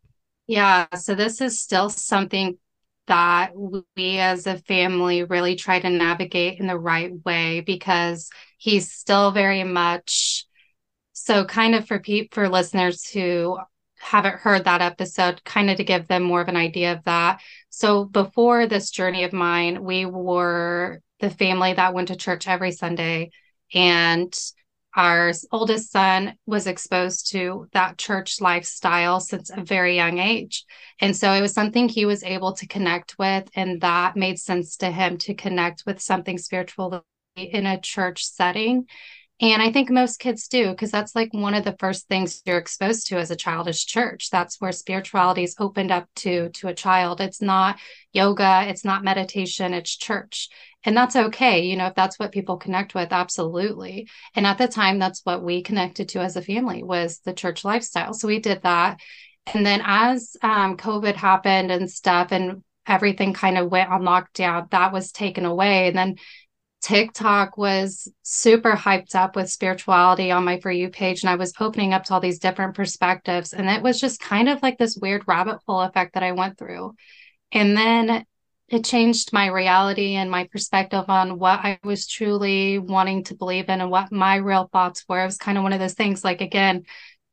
[0.46, 0.86] Yeah.
[0.96, 2.58] So, this is still something
[3.06, 8.92] that we as a family really try to navigate in the right way because he's
[8.92, 10.44] still very much
[11.14, 13.58] so kind of for pe- for listeners who
[14.02, 17.40] haven't heard that episode, kind of to give them more of an idea of that.
[17.70, 22.72] So before this journey of mine, we were the family that went to church every
[22.72, 23.30] Sunday.
[23.72, 24.36] And
[24.94, 30.64] our oldest son was exposed to that church lifestyle since a very young age.
[31.00, 34.76] And so it was something he was able to connect with, and that made sense
[34.78, 37.04] to him to connect with something spiritual
[37.36, 38.86] in a church setting.
[39.42, 42.58] And I think most kids do, because that's like one of the first things you're
[42.58, 44.30] exposed to as a child is church.
[44.30, 47.20] That's where spirituality is opened up to to a child.
[47.20, 47.80] It's not
[48.12, 50.48] yoga, it's not meditation, it's church.
[50.84, 54.08] And that's okay, you know, if that's what people connect with, absolutely.
[54.36, 57.64] And at the time, that's what we connected to as a family was the church
[57.64, 58.14] lifestyle.
[58.14, 59.00] So we did that.
[59.52, 64.70] And then as um, COVID happened and stuff, and everything kind of went on lockdown,
[64.70, 65.88] that was taken away.
[65.88, 66.16] And then
[66.82, 71.54] TikTok was super hyped up with spirituality on my For You page, and I was
[71.60, 73.52] opening up to all these different perspectives.
[73.52, 76.58] And it was just kind of like this weird rabbit hole effect that I went
[76.58, 76.94] through.
[77.52, 78.24] And then
[78.68, 83.68] it changed my reality and my perspective on what I was truly wanting to believe
[83.68, 85.22] in and what my real thoughts were.
[85.22, 86.84] It was kind of one of those things like, again,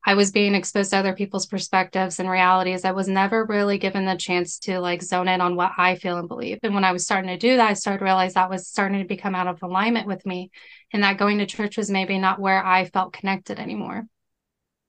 [0.05, 2.85] I was being exposed to other people's perspectives and realities.
[2.85, 6.17] I was never really given the chance to like zone in on what I feel
[6.17, 6.59] and believe.
[6.63, 8.99] And when I was starting to do that, I started to realize that was starting
[8.99, 10.51] to become out of alignment with me
[10.93, 14.05] and that going to church was maybe not where I felt connected anymore.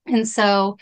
[0.05, 0.77] And so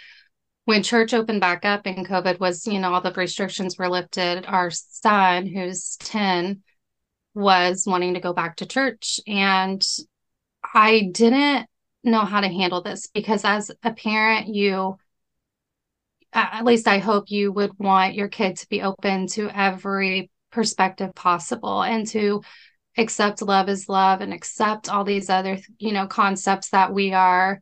[0.65, 4.45] when church opened back up and COVID was, you know, all the restrictions were lifted,
[4.45, 6.61] our son, who's 10,
[7.33, 9.19] was wanting to go back to church.
[9.25, 9.85] And
[10.73, 11.67] I didn't
[12.09, 14.97] know how to handle this because as a parent you
[16.31, 21.13] at least I hope you would want your kid to be open to every perspective
[21.15, 22.43] possible and to
[22.97, 27.61] accept love is love and accept all these other you know concepts that we are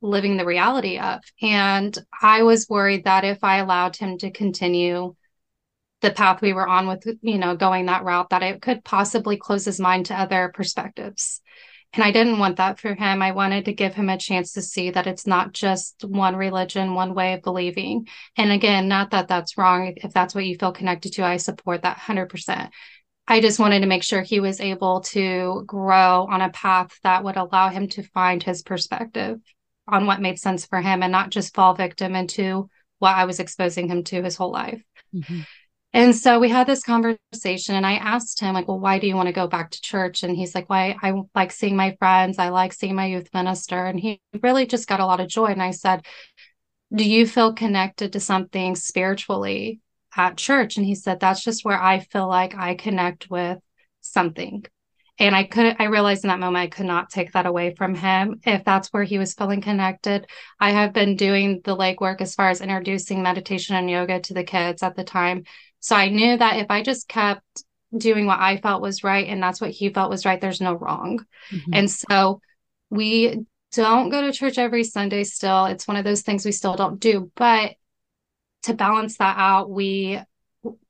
[0.00, 1.20] living the reality of.
[1.42, 5.14] And i was worried that if i allowed him to continue
[6.00, 9.36] the path we were on with you know going that route that it could possibly
[9.36, 11.40] close his mind to other perspectives
[11.94, 13.22] And I didn't want that for him.
[13.22, 16.94] I wanted to give him a chance to see that it's not just one religion,
[16.94, 18.08] one way of believing.
[18.36, 19.94] And again, not that that's wrong.
[19.96, 22.70] If that's what you feel connected to, I support that 100%.
[23.26, 27.24] I just wanted to make sure he was able to grow on a path that
[27.24, 29.40] would allow him to find his perspective
[29.86, 33.40] on what made sense for him and not just fall victim into what I was
[33.40, 34.82] exposing him to his whole life.
[35.14, 35.40] Mm-hmm.
[35.94, 39.16] And so we had this conversation and I asked him, like, well, why do you
[39.16, 40.22] want to go back to church?
[40.22, 42.38] And he's like, why I like seeing my friends.
[42.38, 43.86] I like seeing my youth minister.
[43.86, 45.46] And he really just got a lot of joy.
[45.46, 46.04] And I said,
[46.94, 49.80] do you feel connected to something spiritually
[50.14, 50.76] at church?
[50.76, 53.58] And he said, that's just where I feel like I connect with
[54.02, 54.64] something.
[55.20, 57.94] And I couldn't, I realized in that moment, I could not take that away from
[57.94, 58.40] him.
[58.44, 60.28] If that's where he was feeling connected,
[60.60, 64.44] I have been doing the legwork as far as introducing meditation and yoga to the
[64.44, 65.44] kids at the time
[65.80, 67.64] so I knew that if I just kept
[67.96, 70.74] doing what I felt was right and that's what he felt was right, there's no
[70.74, 71.24] wrong.
[71.50, 71.74] Mm-hmm.
[71.74, 72.40] And so
[72.90, 75.66] we don't go to church every Sunday still.
[75.66, 77.30] It's one of those things we still don't do.
[77.34, 77.74] But
[78.64, 80.20] to balance that out, we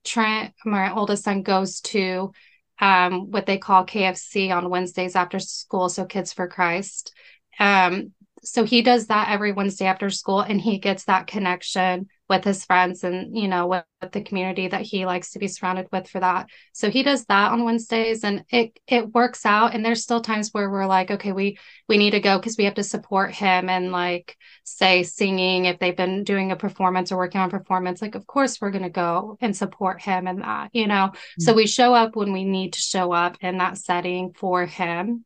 [0.05, 2.33] Trent, my oldest son, goes to
[2.81, 5.89] um, what they call KFC on Wednesdays after school.
[5.89, 7.13] So Kids for Christ.
[7.59, 12.45] Um, so he does that every Wednesday after school and he gets that connection with
[12.45, 15.89] his friends and you know with, with, the community that he likes to be surrounded
[15.91, 16.49] with for that.
[16.73, 19.75] So he does that on wednesdays and it it works out.
[19.75, 22.65] And there's still times where we're like okay we we need to go because we
[22.65, 27.17] have to support him and like say singing if they've been doing a performance or
[27.17, 30.71] working on performance like of course we're going to go and support him and that
[30.73, 31.09] you know?
[31.09, 31.43] Mm-hmm.
[31.43, 35.25] so we show up when we need to show up in that setting for him.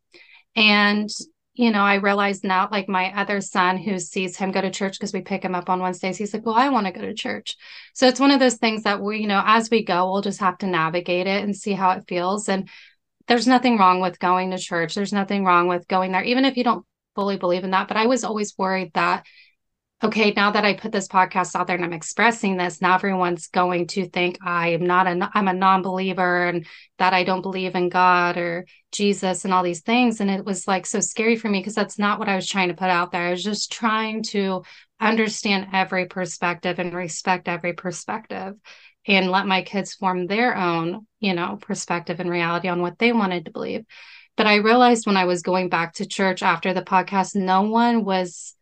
[0.55, 1.09] And
[1.55, 4.99] you know, I realize now, like my other son who sees him go to church
[4.99, 7.13] because we pick him up on Wednesdays, he's like, Well, I want to go to
[7.13, 7.57] church.
[7.93, 10.41] So it's one of those things that we, you know, as we go, we'll just
[10.41, 12.49] have to navigate it and see how it feels.
[12.49, 12.69] And
[13.27, 14.95] there's nothing wrong with going to church.
[14.95, 17.89] There's nothing wrong with going there, even if you don't fully believe in that.
[17.89, 19.27] But I was always worried that
[20.05, 23.47] okay, now that I put this podcast out there and I'm expressing this, now everyone's
[23.47, 26.67] going to think I am not a I'm a non-believer and
[26.99, 30.21] that I don't believe in God or Jesus and all these things.
[30.21, 32.69] And it was like so scary for me because that's not what I was trying
[32.69, 33.23] to put out there.
[33.23, 34.65] I was just trying to
[35.01, 38.55] understand every perspective and respect every perspective
[39.07, 43.13] and let my kids form their own, you know, perspective and reality on what they
[43.13, 43.85] wanted to believe.
[44.37, 48.05] But I realized when I was going back to church after the podcast, no one
[48.05, 48.55] was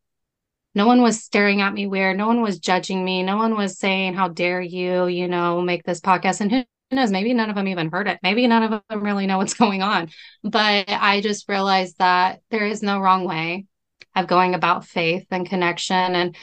[0.74, 2.16] no one was staring at me weird.
[2.16, 3.22] No one was judging me.
[3.22, 6.40] No one was saying, How dare you, you know, make this podcast?
[6.40, 8.18] And who knows, maybe none of them even heard it.
[8.22, 10.10] Maybe none of them really know what's going on.
[10.42, 13.66] But I just realized that there is no wrong way
[14.14, 15.96] of going about faith and connection.
[15.96, 16.36] And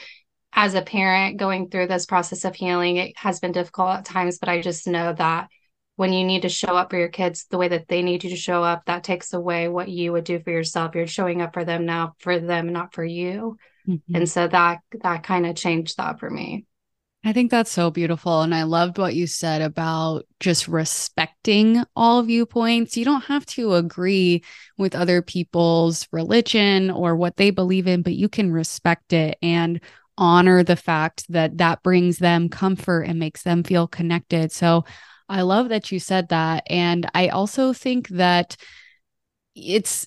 [0.52, 4.38] as a parent going through this process of healing, it has been difficult at times,
[4.38, 5.48] but I just know that
[5.96, 8.30] when you need to show up for your kids the way that they need you
[8.30, 10.94] to show up, that takes away what you would do for yourself.
[10.94, 13.58] You're showing up for them now for them, not for you.
[13.88, 14.14] Mm-hmm.
[14.14, 16.66] And so that that kind of changed that for me.
[17.24, 18.42] I think that's so beautiful.
[18.42, 22.96] And I loved what you said about just respecting all viewpoints.
[22.96, 24.44] You don't have to agree
[24.76, 29.80] with other people's religion or what they believe in, but you can respect it and
[30.16, 34.52] honor the fact that that brings them comfort and makes them feel connected.
[34.52, 34.84] So
[35.28, 36.64] I love that you said that.
[36.68, 38.56] And I also think that
[39.54, 40.06] it's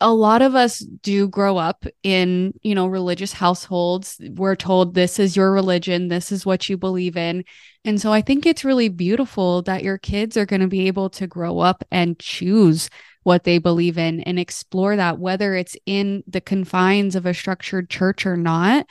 [0.00, 4.20] a lot of us do grow up in, you know, religious households.
[4.20, 7.44] We're told this is your religion, this is what you believe in.
[7.84, 11.10] And so I think it's really beautiful that your kids are going to be able
[11.10, 12.90] to grow up and choose
[13.22, 17.88] what they believe in and explore that, whether it's in the confines of a structured
[17.88, 18.86] church or not.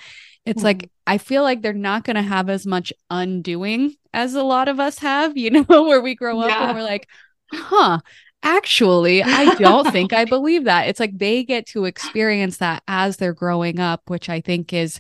[0.45, 0.65] It's mm-hmm.
[0.65, 4.67] like, I feel like they're not going to have as much undoing as a lot
[4.67, 6.69] of us have, you know, where we grow up yeah.
[6.69, 7.07] and we're like,
[7.51, 7.99] huh,
[8.43, 10.87] actually, I don't think I believe that.
[10.87, 14.99] It's like they get to experience that as they're growing up, which I think is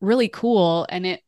[0.00, 0.86] really cool.
[0.88, 1.20] And it,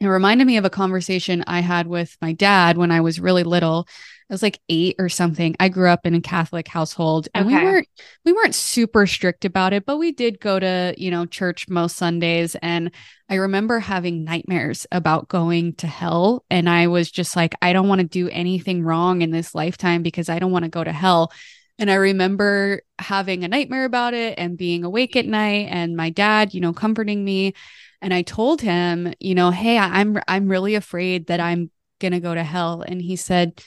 [0.00, 3.44] it reminded me of a conversation I had with my dad when I was really
[3.44, 3.86] little.
[4.34, 5.54] Was like eight or something.
[5.60, 7.56] I grew up in a Catholic household and okay.
[7.56, 7.88] we weren't
[8.24, 11.96] we weren't super strict about it, but we did go to, you know, church most
[11.96, 12.56] Sundays.
[12.56, 12.90] And
[13.28, 16.44] I remember having nightmares about going to hell.
[16.50, 20.02] And I was just like, I don't want to do anything wrong in this lifetime
[20.02, 21.30] because I don't want to go to hell.
[21.78, 26.10] And I remember having a nightmare about it and being awake at night and my
[26.10, 27.54] dad, you know, comforting me.
[28.02, 32.34] And I told him, you know, hey, I'm I'm really afraid that I'm gonna go
[32.34, 32.82] to hell.
[32.82, 33.62] And he said,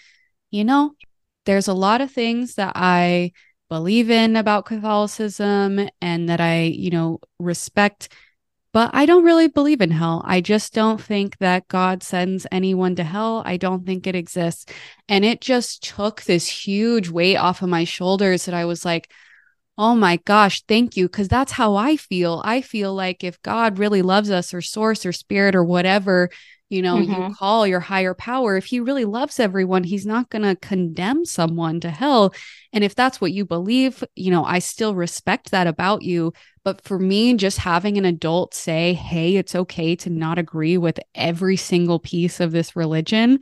[0.52, 0.94] you know,
[1.46, 3.32] there's a lot of things that I
[3.70, 8.10] believe in about Catholicism and that I, you know, respect.
[8.74, 10.22] but I don't really believe in hell.
[10.26, 13.42] I just don't think that God sends anyone to hell.
[13.46, 14.66] I don't think it exists.
[15.10, 19.10] And it just took this huge weight off of my shoulders that I was like,
[19.78, 21.08] oh my gosh, thank you.
[21.10, 22.42] Cause that's how I feel.
[22.46, 26.30] I feel like if God really loves us or source or spirit or whatever,
[26.70, 27.30] you know, mm-hmm.
[27.30, 31.24] you call your higher power, if he really loves everyone, he's not going to condemn
[31.24, 32.34] someone to hell.
[32.74, 36.34] And if that's what you believe, you know, I still respect that about you.
[36.64, 41.00] But for me, just having an adult say, hey, it's okay to not agree with
[41.16, 43.40] every single piece of this religion,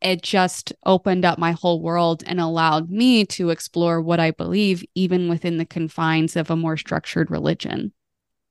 [0.00, 4.84] it just opened up my whole world and allowed me to explore what I believe,
[4.94, 7.92] even within the confines of a more structured religion.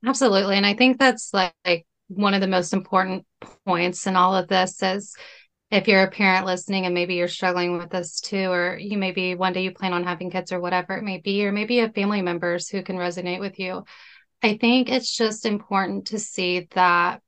[0.06, 0.58] Absolutely.
[0.58, 1.86] And I think that's like
[2.16, 3.26] one of the most important
[3.66, 5.16] points in all of this is
[5.72, 9.36] if you're a parent listening and maybe you're struggling with this too, or you maybe
[9.36, 11.82] one day you plan on having kids or whatever it may be, or maybe you
[11.82, 13.86] have family members who can resonate with you.
[14.44, 17.22] I think it's just important to see that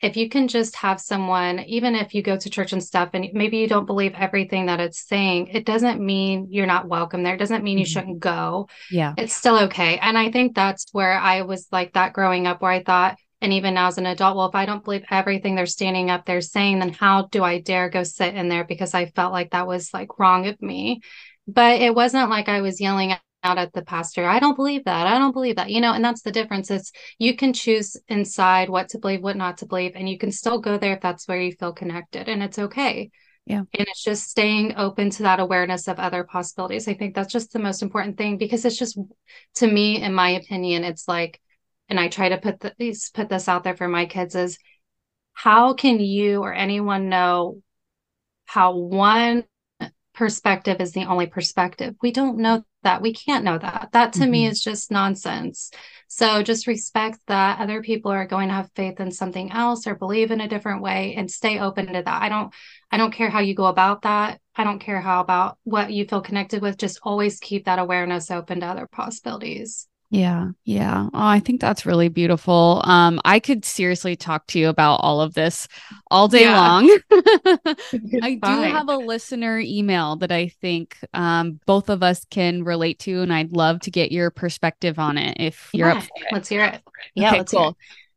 [0.00, 3.28] if you can just have someone, even if you go to church and stuff, and
[3.34, 7.34] maybe you don't believe everything that it's saying, it doesn't mean you're not welcome there.
[7.34, 7.92] It doesn't mean you mm-hmm.
[7.92, 8.68] shouldn't go.
[8.90, 9.14] Yeah.
[9.16, 9.98] It's still okay.
[9.98, 13.52] And I think that's where I was like that growing up, where I thought, and
[13.52, 16.40] even now as an adult, well, if I don't believe everything they're standing up there
[16.40, 18.64] saying, then how do I dare go sit in there?
[18.64, 21.02] Because I felt like that was like wrong of me.
[21.46, 25.06] But it wasn't like I was yelling out at the pastor, I don't believe that.
[25.06, 25.70] I don't believe that.
[25.70, 26.70] You know, and that's the difference.
[26.70, 30.30] It's you can choose inside what to believe, what not to believe, and you can
[30.30, 32.28] still go there if that's where you feel connected.
[32.28, 33.10] And it's okay.
[33.44, 33.58] Yeah.
[33.58, 36.86] And it's just staying open to that awareness of other possibilities.
[36.86, 38.96] I think that's just the most important thing because it's just
[39.56, 41.40] to me, in my opinion, it's like
[41.92, 44.58] and I try to put this put this out there for my kids is
[45.34, 47.60] how can you or anyone know
[48.46, 49.44] how one
[50.14, 51.94] perspective is the only perspective?
[52.00, 53.02] We don't know that.
[53.02, 53.90] We can't know that.
[53.92, 54.30] That to mm-hmm.
[54.30, 55.70] me is just nonsense.
[56.08, 59.94] So just respect that other people are going to have faith in something else or
[59.94, 62.22] believe in a different way and stay open to that.
[62.22, 62.54] I don't
[62.90, 64.40] I don't care how you go about that.
[64.56, 66.78] I don't care how about what you feel connected with.
[66.78, 69.88] Just always keep that awareness open to other possibilities.
[70.12, 71.06] Yeah, yeah.
[71.06, 72.82] Oh, I think that's really beautiful.
[72.84, 75.66] Um, I could seriously talk to you about all of this
[76.10, 76.60] all day yeah.
[76.60, 76.98] long.
[78.22, 82.98] I do have a listener email that I think um, both of us can relate
[83.00, 86.10] to, and I'd love to get your perspective on it if you're yeah, up for
[86.16, 86.26] it.
[86.30, 86.82] Let's hear it.
[87.14, 87.68] Yeah, okay, cool.
[87.70, 87.76] It.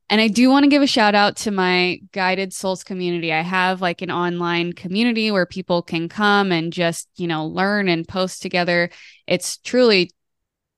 [0.09, 3.31] And I do want to give a shout out to my guided souls community.
[3.31, 7.87] I have like an online community where people can come and just, you know, learn
[7.87, 8.89] and post together.
[9.27, 10.11] It's truly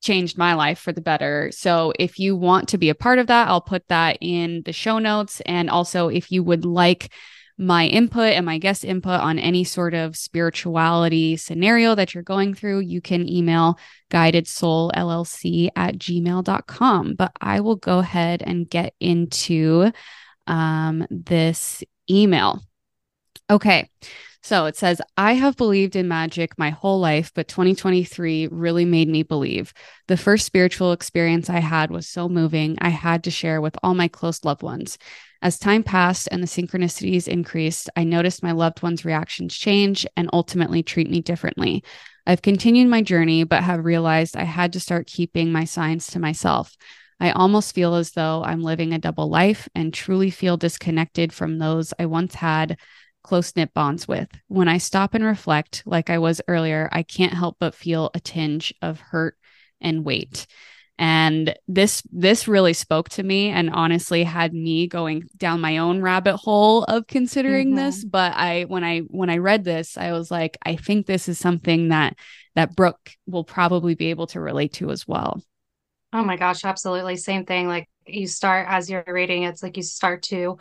[0.01, 1.49] changed my life for the better.
[1.51, 4.73] So if you want to be a part of that, I'll put that in the
[4.73, 5.41] show notes.
[5.45, 7.11] And also, if you would like
[7.57, 12.53] my input and my guest input on any sort of spirituality scenario that you're going
[12.53, 13.79] through, you can email
[14.09, 17.15] guided soul llc at gmail.com.
[17.15, 19.91] But I will go ahead and get into
[20.45, 22.61] um, this email.
[23.49, 23.89] Okay.
[24.47, 29.09] So it says, I have believed in magic my whole life, but 2023 really made
[29.09, 29.73] me believe.
[30.07, 33.93] The first spiritual experience I had was so moving, I had to share with all
[33.93, 34.97] my close loved ones.
[35.41, 40.29] As time passed and the synchronicities increased, I noticed my loved ones' reactions change and
[40.31, 41.83] ultimately treat me differently.
[42.25, 46.19] I've continued my journey, but have realized I had to start keeping my signs to
[46.19, 46.77] myself.
[47.19, 51.57] I almost feel as though I'm living a double life and truly feel disconnected from
[51.57, 52.77] those I once had
[53.27, 54.29] close knit bonds with.
[54.47, 58.21] When I stop and reflect, like I was earlier, I can't help but feel a
[58.21, 59.37] tinge of hurt
[59.81, 60.47] and weight.
[60.97, 66.01] And this this really spoke to me and honestly had me going down my own
[66.01, 67.85] rabbit hole of considering mm-hmm.
[67.85, 68.05] this.
[68.05, 71.37] But I when I when I read this, I was like, I think this is
[71.37, 72.15] something that
[72.55, 75.43] that Brooke will probably be able to relate to as well.
[76.13, 77.17] Oh my gosh, absolutely.
[77.17, 77.67] Same thing.
[77.67, 80.57] Like you start as you're reading, it's like you start to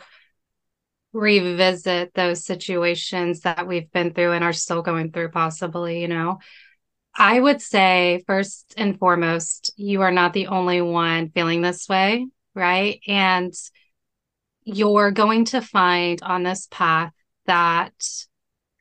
[1.17, 6.39] revisit those situations that we've been through and are still going through, possibly, you know.
[7.15, 12.27] I would say, first and foremost, you are not the only one feeling this way,
[12.53, 12.99] right?
[13.07, 13.53] And
[14.63, 17.11] you're going to find on this path
[17.47, 17.93] that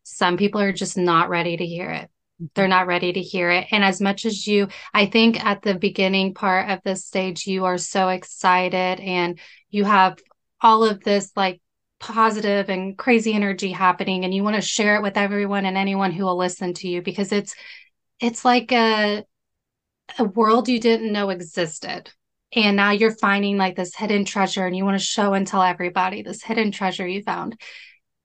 [0.03, 2.11] some people are just not ready to hear it.
[2.55, 3.69] They're not ready to hear it.
[3.71, 7.65] And as much as you, I think at the beginning part of this stage, you
[7.65, 9.39] are so excited and
[9.71, 10.19] you have
[10.61, 11.63] all of this like
[11.99, 16.13] positive and crazy energy happening and you want to share it with everyone and anyone
[16.13, 17.55] who will listen to you because it's
[18.21, 19.25] it's like a
[20.19, 22.11] a world you didn't know existed.
[22.55, 25.63] And now you're finding like this hidden treasure and you want to show and tell
[25.63, 27.61] everybody this hidden treasure you found.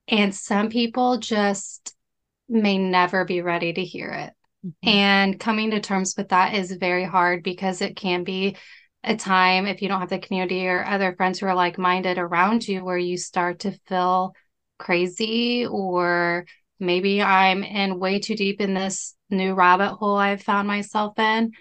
[0.06, 1.94] And some people just
[2.48, 4.32] may never be ready to hear it.
[4.64, 4.88] Mm-hmm.
[4.88, 8.56] and coming to terms with that is very hard because it can be
[9.04, 12.18] a time if you don't have the community or other friends who are like minded
[12.18, 14.32] around you where you start to feel
[14.78, 16.46] crazy or
[16.78, 21.52] maybe I'm in way too deep in this new rabbit hole I've found myself in.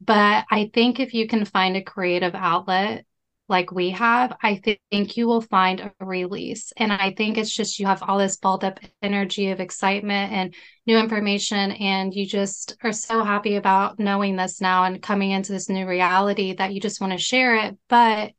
[0.00, 3.06] But I think if you can find a creative outlet
[3.48, 6.72] like we have, I th- think you will find a release.
[6.76, 10.54] And I think it's just you have all this balled up energy of excitement and
[10.86, 15.52] new information, and you just are so happy about knowing this now and coming into
[15.52, 17.76] this new reality that you just want to share it.
[17.88, 18.32] But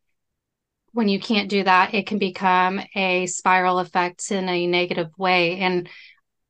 [0.91, 5.59] when you can't do that, it can become a spiral effect in a negative way.
[5.59, 5.89] And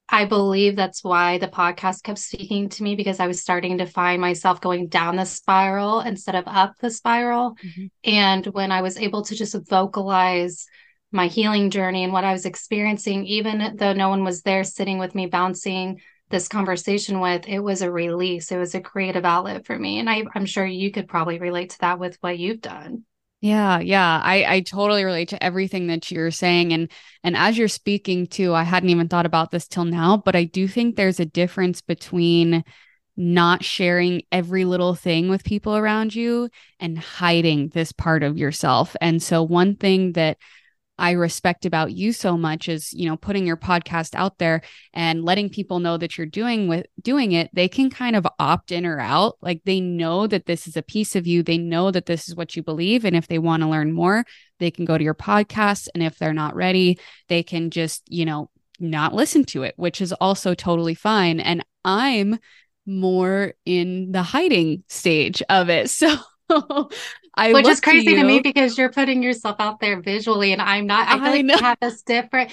[0.08, 3.86] I believe that's why the podcast kept speaking to me because I was starting to
[3.86, 7.56] find myself going down the spiral instead of up the spiral.
[7.64, 7.86] Mm-hmm.
[8.04, 10.68] And when I was able to just vocalize
[11.12, 15.00] my healing journey and what I was experiencing, even though no one was there sitting
[15.00, 18.52] with me, bouncing this conversation with, it was a release.
[18.52, 20.00] It was a creative outlet for me.
[20.00, 23.06] And I, I'm sure you could probably relate to that with what you've done.
[23.42, 24.22] Yeah, yeah.
[24.24, 26.92] I I totally relate to everything that you're saying and
[27.24, 30.46] and as you're speaking too, I hadn't even thought about this till now, but I
[30.46, 32.64] do think there's a difference between
[33.18, 38.96] not sharing every little thing with people around you and hiding this part of yourself.
[39.02, 40.38] And so one thing that
[40.98, 44.62] I respect about you so much is, you know, putting your podcast out there
[44.94, 47.50] and letting people know that you're doing with doing it.
[47.54, 49.38] They can kind of opt in or out.
[49.42, 51.44] Like they know that this is a piece of you.
[51.44, 53.04] They know that this is what you believe.
[53.04, 54.24] And if they want to learn more,
[54.60, 55.90] they can go to your podcast.
[55.94, 60.02] And if they're not ready, they can just, you know, not listen to it, which
[60.02, 61.40] is also totally fine.
[61.40, 62.40] And I'm
[62.86, 65.92] more in the hiding stage of it.
[66.48, 66.90] So
[67.38, 70.62] I which is crazy to, to, me because you're putting yourself out there visually, and
[70.62, 71.08] I'm not.
[71.08, 71.56] I feel I like know.
[71.56, 72.52] we have this different,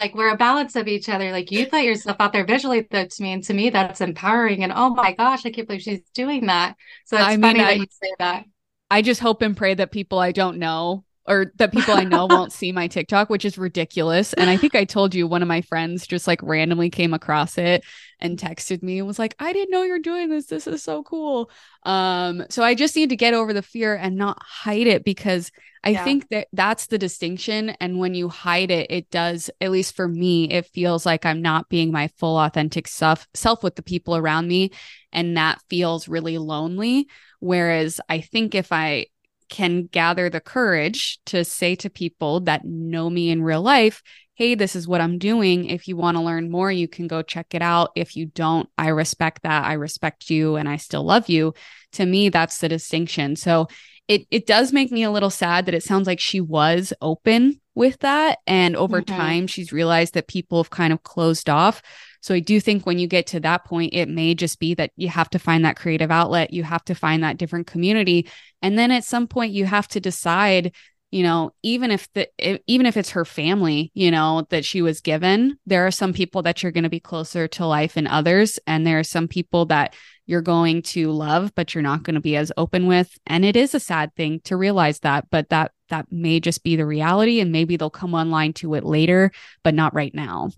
[0.00, 1.32] like we're a balance of each other.
[1.32, 4.64] Like you put yourself out there visually, though, to me, and to me, that's empowering.
[4.64, 6.76] And oh my gosh, I can't believe she's doing that.
[7.06, 8.44] So it's I funny mean, that I, you say that.
[8.90, 12.26] I just hope and pray that people I don't know or that people I know
[12.26, 14.32] won't see my TikTok, which is ridiculous.
[14.32, 17.58] And I think I told you one of my friends just like randomly came across
[17.58, 17.84] it
[18.18, 20.46] and texted me and was like, I didn't know you're doing this.
[20.46, 21.50] This is so cool.
[21.84, 25.52] Um, so I just need to get over the fear and not hide it because
[25.84, 26.04] I yeah.
[26.04, 27.70] think that that's the distinction.
[27.80, 31.42] And when you hide it, it does, at least for me, it feels like I'm
[31.42, 34.70] not being my full authentic self self with the people around me.
[35.12, 37.08] And that feels really lonely.
[37.40, 39.06] Whereas I think if I
[39.48, 44.02] can gather the courage to say to people that know me in real life,
[44.34, 45.64] hey, this is what I'm doing.
[45.64, 47.90] If you want to learn more, you can go check it out.
[47.96, 49.64] If you don't, I respect that.
[49.64, 51.54] I respect you and I still love you.
[51.92, 53.34] To me, that's the distinction.
[53.34, 53.66] So
[54.06, 57.60] it it does make me a little sad that it sounds like she was open
[57.74, 59.16] with that and over mm-hmm.
[59.16, 61.82] time she's realized that people have kind of closed off
[62.28, 64.90] so I do think when you get to that point, it may just be that
[64.96, 68.28] you have to find that creative outlet, you have to find that different community.
[68.60, 70.74] And then at some point, you have to decide
[71.10, 72.28] you know even if the
[72.70, 76.42] even if it's her family you know that she was given there are some people
[76.42, 78.58] that you're going to be closer to life and others.
[78.66, 79.94] And there are some people that
[80.26, 83.16] you're going to love but you're not going to be as open with.
[83.26, 86.76] And it is a sad thing to realize that but that that may just be
[86.76, 87.40] the reality.
[87.40, 90.50] And maybe they'll come online to it later but not right now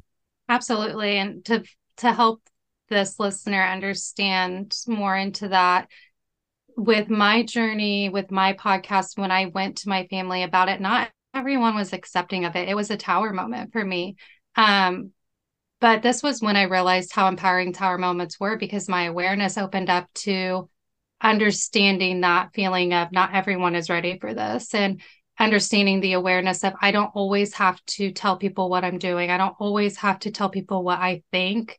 [0.50, 1.16] Absolutely.
[1.16, 1.62] And to
[1.98, 2.42] to help
[2.88, 5.88] this listener understand more into that
[6.76, 11.08] with my journey with my podcast when I went to my family about it, not
[11.32, 12.68] everyone was accepting of it.
[12.68, 14.16] It was a tower moment for me.
[14.56, 15.12] Um,
[15.80, 19.88] but this was when I realized how empowering tower moments were because my awareness opened
[19.88, 20.68] up to
[21.22, 24.74] understanding that feeling of not everyone is ready for this.
[24.74, 25.00] And
[25.38, 29.30] understanding the awareness of I don't always have to tell people what I'm doing.
[29.30, 31.78] I don't always have to tell people what I think.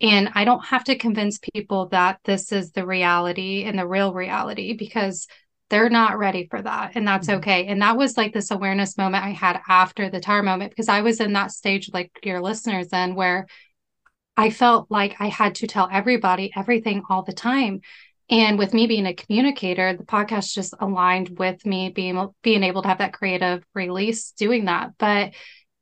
[0.00, 4.12] And I don't have to convince people that this is the reality and the real
[4.12, 5.26] reality because
[5.70, 6.92] they're not ready for that.
[6.94, 7.38] And that's mm-hmm.
[7.38, 7.66] okay.
[7.66, 11.00] And that was like this awareness moment I had after the tower moment because I
[11.00, 13.46] was in that stage, like your listeners, then where
[14.36, 17.80] I felt like I had to tell everybody everything all the time.
[18.30, 22.82] And with me being a communicator, the podcast just aligned with me being being able
[22.82, 24.92] to have that creative release doing that.
[24.98, 25.32] But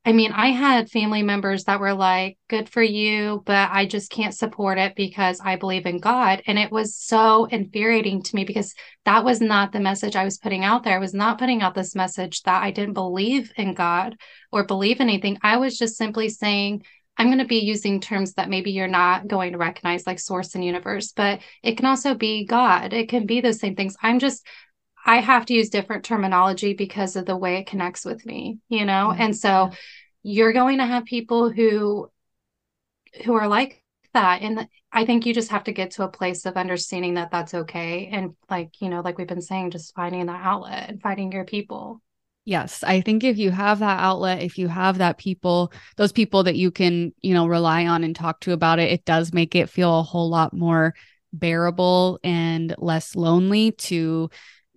[0.06, 4.08] I mean, I had family members that were like, good for you, but I just
[4.08, 6.42] can't support it because I believe in God.
[6.46, 8.72] And it was so infuriating to me because
[9.04, 10.94] that was not the message I was putting out there.
[10.94, 14.16] I was not putting out this message that I didn't believe in God
[14.52, 15.38] or believe anything.
[15.42, 16.84] I was just simply saying,
[17.16, 20.54] I'm going to be using terms that maybe you're not going to recognize, like source
[20.54, 22.92] and universe, but it can also be God.
[22.92, 23.96] It can be those same things.
[24.02, 24.46] I'm just,
[25.04, 28.84] I have to use different terminology because of the way it connects with me, you
[28.84, 29.10] know?
[29.12, 29.22] Mm-hmm.
[29.22, 29.70] And so
[30.22, 32.10] you're going to have people who,
[33.24, 34.42] who are like that.
[34.42, 37.54] And I think you just have to get to a place of understanding that that's
[37.54, 38.08] okay.
[38.12, 41.44] And like, you know, like we've been saying, just finding that outlet and finding your
[41.44, 42.00] people.
[42.46, 46.44] Yes, I think if you have that outlet, if you have that people, those people
[46.44, 49.56] that you can, you know, rely on and talk to about it, it does make
[49.56, 50.94] it feel a whole lot more
[51.32, 54.30] bearable and less lonely to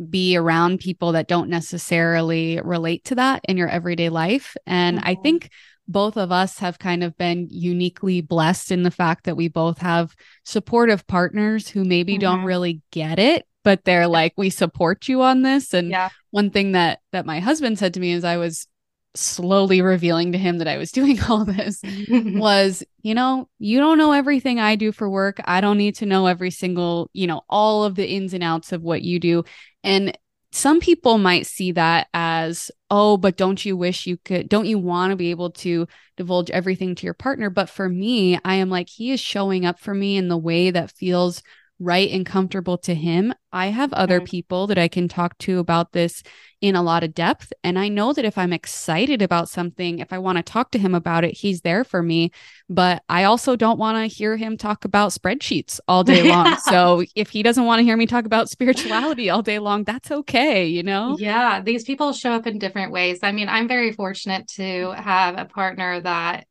[0.09, 4.57] be around people that don't necessarily relate to that in your everyday life.
[4.65, 5.07] And mm-hmm.
[5.07, 5.51] I think
[5.87, 9.77] both of us have kind of been uniquely blessed in the fact that we both
[9.77, 12.21] have supportive partners who maybe mm-hmm.
[12.21, 15.73] don't really get it but they're like we support you on this.
[15.73, 16.09] And yeah.
[16.31, 18.67] one thing that that my husband said to me as i was
[19.15, 23.97] slowly revealing to him that i was doing all this was you know you don't
[23.97, 25.39] know everything i do for work.
[25.45, 28.71] I don't need to know every single you know all of the ins and outs
[28.71, 29.43] of what you do.
[29.83, 30.17] And
[30.51, 34.79] some people might see that as oh but don't you wish you could don't you
[34.79, 35.87] want to be able to
[36.17, 37.49] divulge everything to your partner?
[37.49, 40.71] But for me i am like he is showing up for me in the way
[40.71, 41.41] that feels
[41.79, 43.33] right and comfortable to him.
[43.51, 44.25] I have other mm-hmm.
[44.25, 46.21] people that I can talk to about this
[46.61, 47.53] in a lot of depth.
[47.63, 50.77] And I know that if I'm excited about something, if I want to talk to
[50.77, 52.31] him about it, he's there for me.
[52.69, 56.57] But I also don't want to hear him talk about spreadsheets all day long.
[56.57, 60.11] so if he doesn't want to hear me talk about spirituality all day long, that's
[60.11, 61.15] okay, you know?
[61.17, 61.61] Yeah.
[61.61, 63.19] These people show up in different ways.
[63.23, 66.45] I mean, I'm very fortunate to have a partner that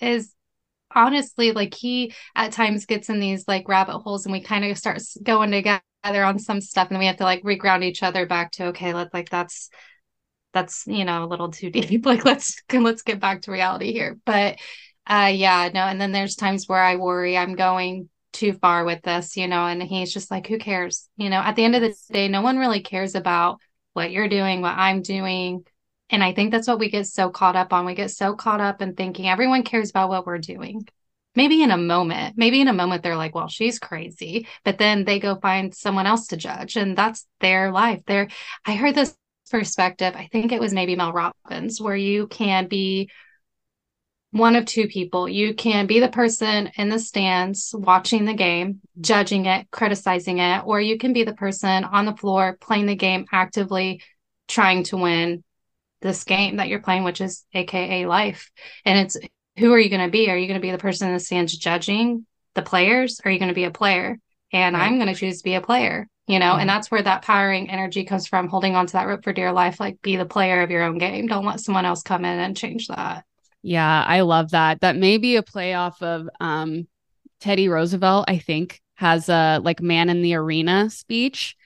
[0.00, 0.35] is
[0.96, 4.78] honestly like he at times gets in these like rabbit holes and we kind of
[4.78, 8.26] start going together on some stuff and then we have to like reground each other
[8.26, 9.70] back to okay let's like that's
[10.52, 14.18] that's you know a little too deep like let's let's get back to reality here.
[14.24, 14.58] But
[15.06, 19.00] uh yeah no and then there's times where i worry i'm going too far with
[19.02, 21.08] this you know and he's just like who cares?
[21.16, 23.60] You know at the end of the day no one really cares about
[23.92, 25.64] what you're doing what i'm doing
[26.10, 27.84] and I think that's what we get so caught up on.
[27.84, 30.86] We get so caught up in thinking everyone cares about what we're doing.
[31.34, 34.46] Maybe in a moment, maybe in a moment, they're like, well, she's crazy.
[34.64, 38.00] But then they go find someone else to judge, and that's their life.
[38.06, 38.28] There,
[38.64, 39.16] I heard this
[39.50, 40.14] perspective.
[40.16, 43.10] I think it was maybe Mel Robbins, where you can be
[44.30, 45.28] one of two people.
[45.28, 50.62] You can be the person in the stands watching the game, judging it, criticizing it,
[50.64, 54.02] or you can be the person on the floor playing the game actively,
[54.48, 55.42] trying to win,
[56.02, 58.50] this game that you're playing, which is AKA life.
[58.84, 59.16] And it's
[59.58, 60.30] who are you going to be?
[60.30, 63.20] Are you going to be the person that stands judging the players?
[63.20, 64.18] Or are you going to be a player?
[64.52, 64.84] And right.
[64.84, 67.70] I'm going to choose to be a player, you know, and that's where that powering
[67.70, 69.80] energy comes from, holding on to that rope for dear life.
[69.80, 71.26] Like be the player of your own game.
[71.26, 73.24] Don't let someone else come in and change that.
[73.62, 74.82] Yeah, I love that.
[74.82, 76.86] That may be a play off of um,
[77.40, 81.56] Teddy Roosevelt, I think, has a like man in the arena speech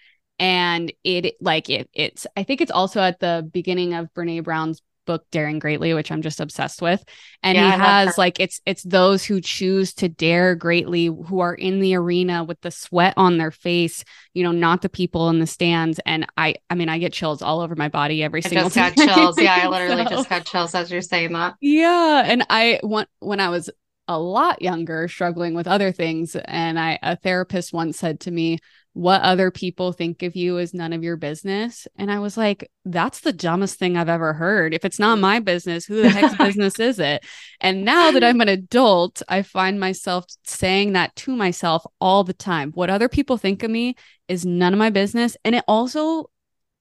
[0.40, 4.82] and it like it it's i think it's also at the beginning of brene brown's
[5.06, 7.02] book daring greatly which i'm just obsessed with.
[7.42, 11.54] And yeah, he has like it's it's those who choose to dare greatly who are
[11.54, 15.40] in the arena with the sweat on their face you know not the people in
[15.40, 15.98] the stands.
[16.06, 18.84] And i i mean i get chills all over my body every single time.
[18.84, 19.16] I single just time.
[19.16, 19.40] got chills.
[19.40, 21.56] Yeah i literally so, just got chills as you're saying that.
[21.60, 22.22] Yeah.
[22.24, 23.68] And i want when i was
[24.10, 28.58] a lot younger struggling with other things and i a therapist once said to me
[28.92, 31.86] what other people think of you is none of your business.
[31.96, 34.74] And I was like, that's the dumbest thing I've ever heard.
[34.74, 37.24] If it's not my business, who the heck's business is it?
[37.60, 42.32] And now that I'm an adult, I find myself saying that to myself all the
[42.32, 42.72] time.
[42.72, 43.94] What other people think of me
[44.26, 45.36] is none of my business.
[45.44, 46.30] And it also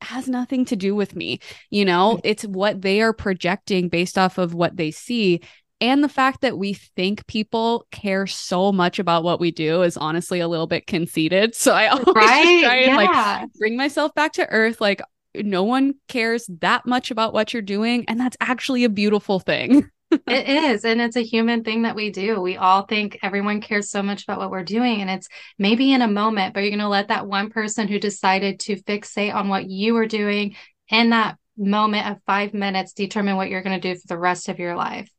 [0.01, 1.39] has nothing to do with me.
[1.69, 5.41] You know, it's what they are projecting based off of what they see
[5.81, 9.95] and the fact that we think people care so much about what we do is
[9.95, 11.55] honestly a little bit conceited.
[11.55, 12.63] So I always right?
[12.63, 13.41] try and yeah.
[13.41, 14.81] like bring myself back to earth.
[14.81, 15.01] Like
[15.35, 18.05] no one cares that much about what you're doing.
[18.07, 19.89] And that's actually a beautiful thing.
[20.11, 20.83] it is.
[20.83, 22.41] And it's a human thing that we do.
[22.41, 25.01] We all think everyone cares so much about what we're doing.
[25.01, 27.99] And it's maybe in a moment, but you're going to let that one person who
[27.99, 30.55] decided to fixate on what you were doing
[30.89, 34.49] in that moment of five minutes determine what you're going to do for the rest
[34.49, 35.09] of your life.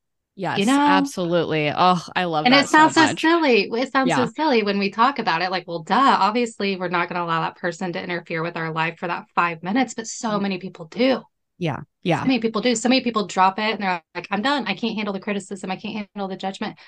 [0.41, 0.81] Yes, you know?
[0.81, 1.69] absolutely.
[1.69, 2.53] Oh, I love that.
[2.55, 3.69] and it sounds so, so silly.
[3.71, 4.25] It sounds yeah.
[4.25, 5.51] so silly when we talk about it.
[5.51, 8.73] Like, well, duh, obviously we're not going to allow that person to interfere with our
[8.73, 10.41] life for that five minutes, but so mm.
[10.41, 11.21] many people do.
[11.59, 11.81] Yeah.
[12.03, 12.23] Yeah.
[12.23, 12.75] So many people do.
[12.75, 14.65] So many people drop it and they're like, I'm done.
[14.67, 15.71] I can't handle the criticism.
[15.71, 16.79] I can't handle the judgment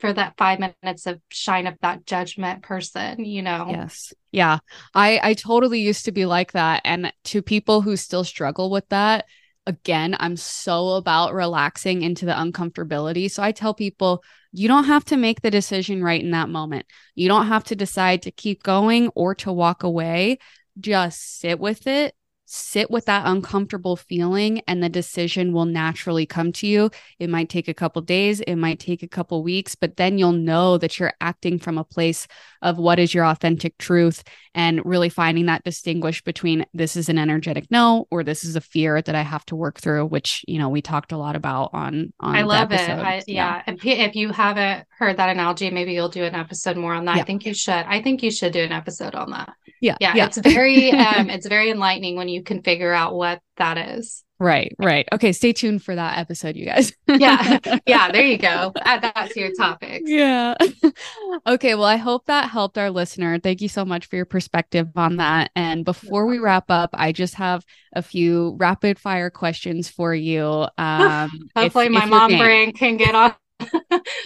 [0.00, 3.66] for that five minutes of shine of that judgment person, you know?
[3.68, 4.14] Yes.
[4.30, 4.60] Yeah.
[4.94, 6.80] I, I totally used to be like that.
[6.86, 9.26] And to people who still struggle with that,
[9.66, 13.30] again, I'm so about relaxing into the uncomfortability.
[13.30, 16.86] So I tell people, you don't have to make the decision right in that moment.
[17.14, 20.38] You don't have to decide to keep going or to walk away.
[20.78, 22.14] Just sit with it,
[22.52, 26.90] sit with that uncomfortable feeling and the decision will naturally come to you.
[27.18, 30.32] It might take a couple days, it might take a couple weeks, but then you'll
[30.32, 32.28] know that you're acting from a place
[32.60, 34.22] of what is your authentic truth
[34.54, 38.60] and really finding that distinguish between this is an energetic no or this is a
[38.60, 41.70] fear that I have to work through, which, you know, we talked a lot about
[41.72, 42.80] on on I love it.
[42.80, 43.62] I, yeah.
[43.66, 43.74] yeah.
[43.74, 47.16] If, if you haven't heard that analogy, maybe you'll do an episode more on that.
[47.16, 47.22] Yeah.
[47.22, 47.72] I think you should.
[47.72, 49.54] I think you should do an episode on that.
[49.80, 49.96] Yeah.
[50.00, 50.14] Yeah.
[50.16, 50.26] yeah.
[50.26, 54.24] It's very um it's very enlightening when you can figure out what that is.
[54.42, 55.06] Right, right.
[55.12, 56.92] Okay, stay tuned for that episode, you guys.
[57.06, 57.58] yeah.
[57.86, 58.72] Yeah, there you go.
[58.82, 60.08] Add that to your topics.
[60.08, 60.54] Yeah.
[61.46, 63.38] okay, well, I hope that helped our listener.
[63.38, 65.50] Thank you so much for your perspective on that.
[65.54, 70.66] And before we wrap up, I just have a few rapid fire questions for you.
[70.76, 73.34] Um, Hopefully, if, my if mom brain can get on.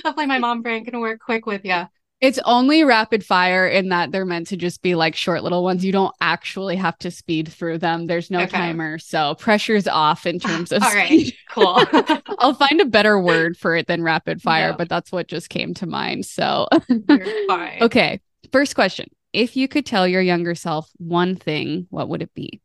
[0.05, 1.85] Hopefully, my mom brain can work quick with you.
[2.19, 5.85] It's only rapid fire in that they're meant to just be like short little ones.
[5.85, 8.07] You don't actually have to speed through them.
[8.07, 8.57] There's no okay.
[8.57, 8.99] timer.
[8.99, 10.99] So pressure's off in ah, terms of All speed.
[10.99, 12.23] right, cool.
[12.39, 15.75] I'll find a better word for it than rapid fire, but that's what just came
[15.75, 16.25] to mind.
[16.25, 16.69] So
[17.51, 18.21] Okay.
[18.51, 19.11] First question.
[19.35, 22.63] If you could tell your younger self one thing, what would it be?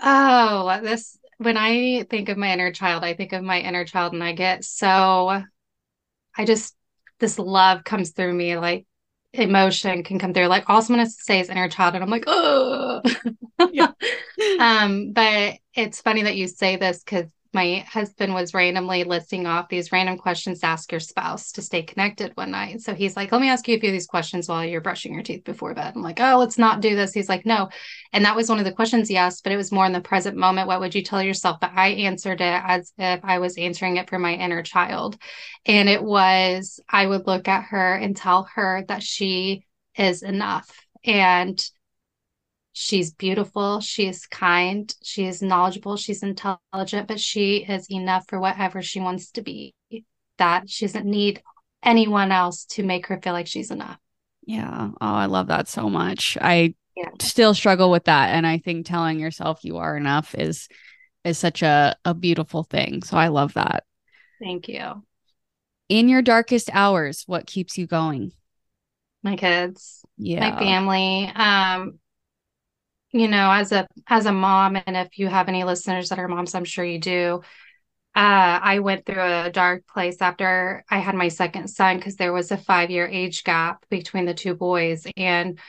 [0.00, 4.12] Oh, this when I think of my inner child, I think of my inner child
[4.12, 5.42] and I get so
[6.36, 6.76] I just
[7.20, 8.86] this love comes through me like
[9.32, 12.10] emotion can come through like all someone has to say is inner child and i'm
[12.10, 13.00] like oh
[13.72, 13.92] yeah.
[14.58, 19.68] um but it's funny that you say this because my husband was randomly listing off
[19.68, 22.80] these random questions to ask your spouse to stay connected one night.
[22.80, 25.14] So he's like, let me ask you a few of these questions while you're brushing
[25.14, 25.94] your teeth before bed.
[25.96, 27.12] I'm like, oh, let's not do this.
[27.12, 27.68] He's like, no.
[28.12, 30.00] And that was one of the questions he asked, but it was more in the
[30.00, 30.68] present moment.
[30.68, 31.58] What would you tell yourself?
[31.60, 35.18] But I answered it as if I was answering it for my inner child.
[35.66, 40.70] And it was, I would look at her and tell her that she is enough.
[41.04, 41.60] And
[42.72, 48.40] she's beautiful, she is kind, she is knowledgeable, she's intelligent, but she is enough for
[48.40, 49.74] whatever she wants to be.
[50.38, 51.42] That she doesn't need
[51.82, 53.98] anyone else to make her feel like she's enough.
[54.46, 54.90] Yeah.
[55.00, 56.38] Oh, I love that so much.
[56.40, 57.10] I yeah.
[57.20, 58.30] still struggle with that.
[58.30, 60.68] And I think telling yourself you are enough is
[61.24, 63.02] is such a, a beautiful thing.
[63.02, 63.84] So I love that.
[64.42, 65.04] Thank you.
[65.90, 68.32] In your darkest hours, what keeps you going?
[69.22, 70.02] My kids.
[70.16, 70.50] Yeah.
[70.50, 71.30] My family.
[71.34, 71.98] Um,
[73.12, 76.28] you know as a as a mom and if you have any listeners that are
[76.28, 77.42] moms i'm sure you do
[78.12, 82.32] uh, I went through a dark place after I had my second son because there
[82.32, 85.06] was a five year age gap between the two boys.
[85.16, 85.60] And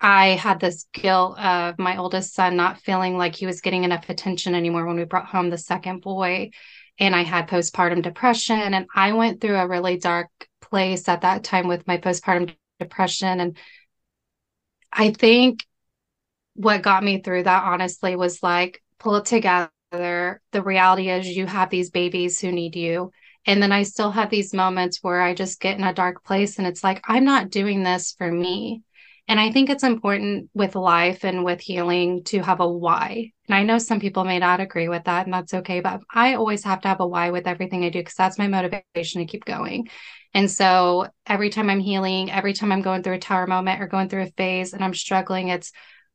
[0.00, 4.08] I had this guilt of my oldest son not feeling like he was getting enough
[4.08, 6.50] attention anymore when we brought home the second boy.
[6.98, 8.74] And I had postpartum depression.
[8.74, 13.38] And I went through a really dark place at that time with my postpartum depression.
[13.38, 13.56] And
[14.92, 15.64] I think
[16.54, 19.70] what got me through that honestly was like pull it together.
[19.90, 23.10] The reality is you have these babies who need you.
[23.44, 26.58] And then i still have these moments where i just get in a dark place
[26.58, 28.82] and it's like i'm not doing this for me.
[29.28, 33.32] And i think it's important with life and with healing to have a why.
[33.48, 36.34] And i know some people may not agree with that and that's okay but i
[36.34, 39.26] always have to have a why with everything i do because that's my motivation to
[39.26, 39.88] keep going.
[40.34, 43.88] And so every time i'm healing every time i'm going through a tower moment or
[43.88, 45.72] going through a phase and i'm struggling it's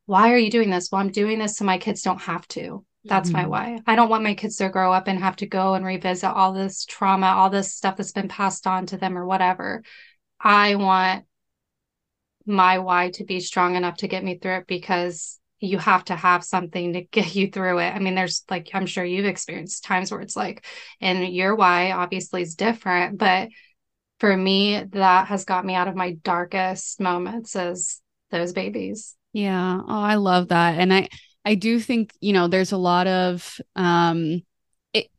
[0.07, 0.89] why are you doing this?
[0.91, 2.83] Well, I'm doing this so my kids don't have to.
[3.03, 3.41] That's mm-hmm.
[3.41, 3.79] my why.
[3.85, 6.53] I don't want my kids to grow up and have to go and revisit all
[6.53, 9.83] this trauma, all this stuff that's been passed on to them or whatever.
[10.39, 11.25] I want
[12.45, 16.15] my why to be strong enough to get me through it because you have to
[16.15, 17.93] have something to get you through it.
[17.93, 20.65] I mean, there's like, I'm sure you've experienced times where it's like,
[21.01, 23.49] and your why obviously is different, but
[24.19, 28.01] for me, that has got me out of my darkest moments as
[28.31, 29.16] those babies.
[29.33, 29.81] Yeah.
[29.87, 30.79] Oh, I love that.
[30.79, 31.09] And I
[31.45, 34.41] I do think, you know, there's a lot of um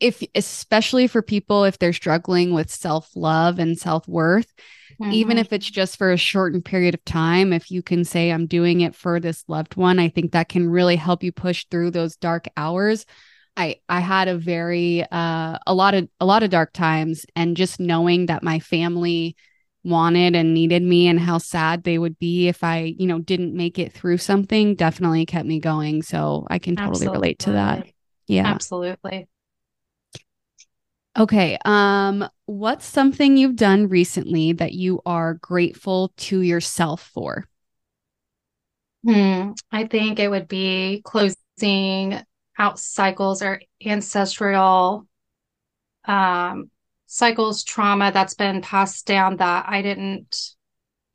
[0.01, 4.53] if especially for people if they're struggling with self-love and self-worth,
[5.01, 5.13] mm-hmm.
[5.13, 8.47] even if it's just for a shortened period of time, if you can say I'm
[8.47, 11.93] doing it for this loved one, I think that can really help you push through
[11.93, 13.07] those dark hours.
[13.57, 17.57] I I had a very uh a lot of a lot of dark times and
[17.57, 19.37] just knowing that my family
[19.85, 23.55] wanted and needed me and how sad they would be if I, you know, didn't
[23.55, 26.03] make it through something definitely kept me going.
[26.03, 27.19] So I can totally Absolutely.
[27.19, 27.87] relate to that.
[28.27, 28.47] Yeah.
[28.47, 29.29] Absolutely.
[31.19, 31.59] Okay.
[31.65, 37.49] Um, what's something you've done recently that you are grateful to yourself for?
[39.05, 39.53] Hmm.
[39.71, 42.21] I think it would be closing
[42.59, 45.07] out cycles or ancestral
[46.05, 46.71] um
[47.11, 50.55] cycles trauma that's been passed down that I didn't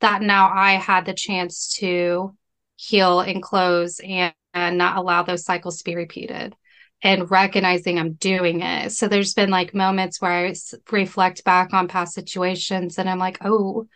[0.00, 2.36] that now I had the chance to
[2.76, 6.54] heal and close and, not allow those cycles to be repeated
[7.02, 8.92] and recognizing I'm doing it.
[8.92, 10.54] So there's been like moments where I
[10.92, 13.88] reflect back on past situations and I'm like, oh,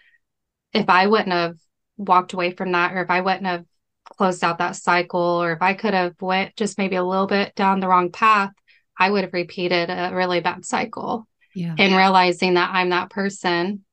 [0.72, 1.54] if I wouldn't have
[1.96, 3.66] walked away from that or if I wouldn't have
[4.04, 7.54] closed out that cycle or if I could have went just maybe a little bit
[7.54, 8.50] down the wrong path,
[8.98, 11.27] I would have repeated a really bad cycle.
[11.54, 11.74] Yeah.
[11.78, 13.84] And realizing that I'm that person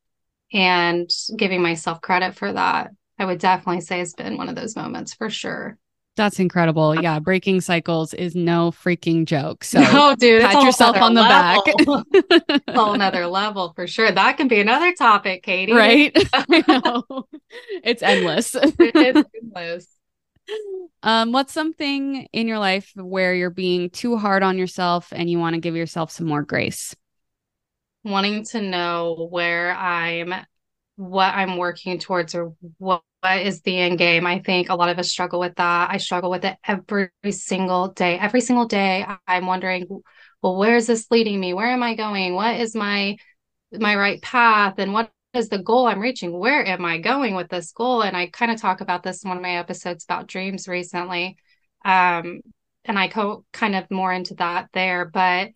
[0.54, 4.76] and giving myself credit for that, I would definitely say it's been one of those
[4.76, 5.78] moments for sure.
[6.16, 7.02] That's incredible.
[7.02, 9.66] Yeah, breaking cycles is no freaking joke.
[9.66, 11.60] So, no, dude, pat yourself on the back.
[12.68, 14.12] a whole another level for sure.
[14.12, 15.74] That can be another topic, Katie.
[15.74, 16.16] Right?
[17.84, 18.54] It's endless.
[18.60, 19.88] it's endless.
[21.04, 25.40] Um, what's something in your life where you're being too hard on yourself and you
[25.40, 26.96] want to give yourself some more grace?
[28.06, 30.34] Wanting to know where I'm,
[30.96, 34.28] what I'm working towards, or what what is the end game?
[34.28, 35.90] I think a lot of us struggle with that.
[35.90, 38.20] I struggle with it every single day.
[38.20, 39.88] Every single day, I'm wondering,
[40.44, 41.56] well, where is this leading me?
[41.56, 42.36] Where am I going?
[42.36, 43.18] What is my
[43.72, 44.76] my right path?
[44.78, 46.38] And what is the goal I'm reaching?
[46.38, 48.04] Where am I going with this goal?
[48.04, 51.36] And I kind of talk about this in one of my episodes about dreams recently.
[51.84, 52.42] Um,
[52.86, 55.06] and I go kind of more into that there.
[55.06, 55.50] But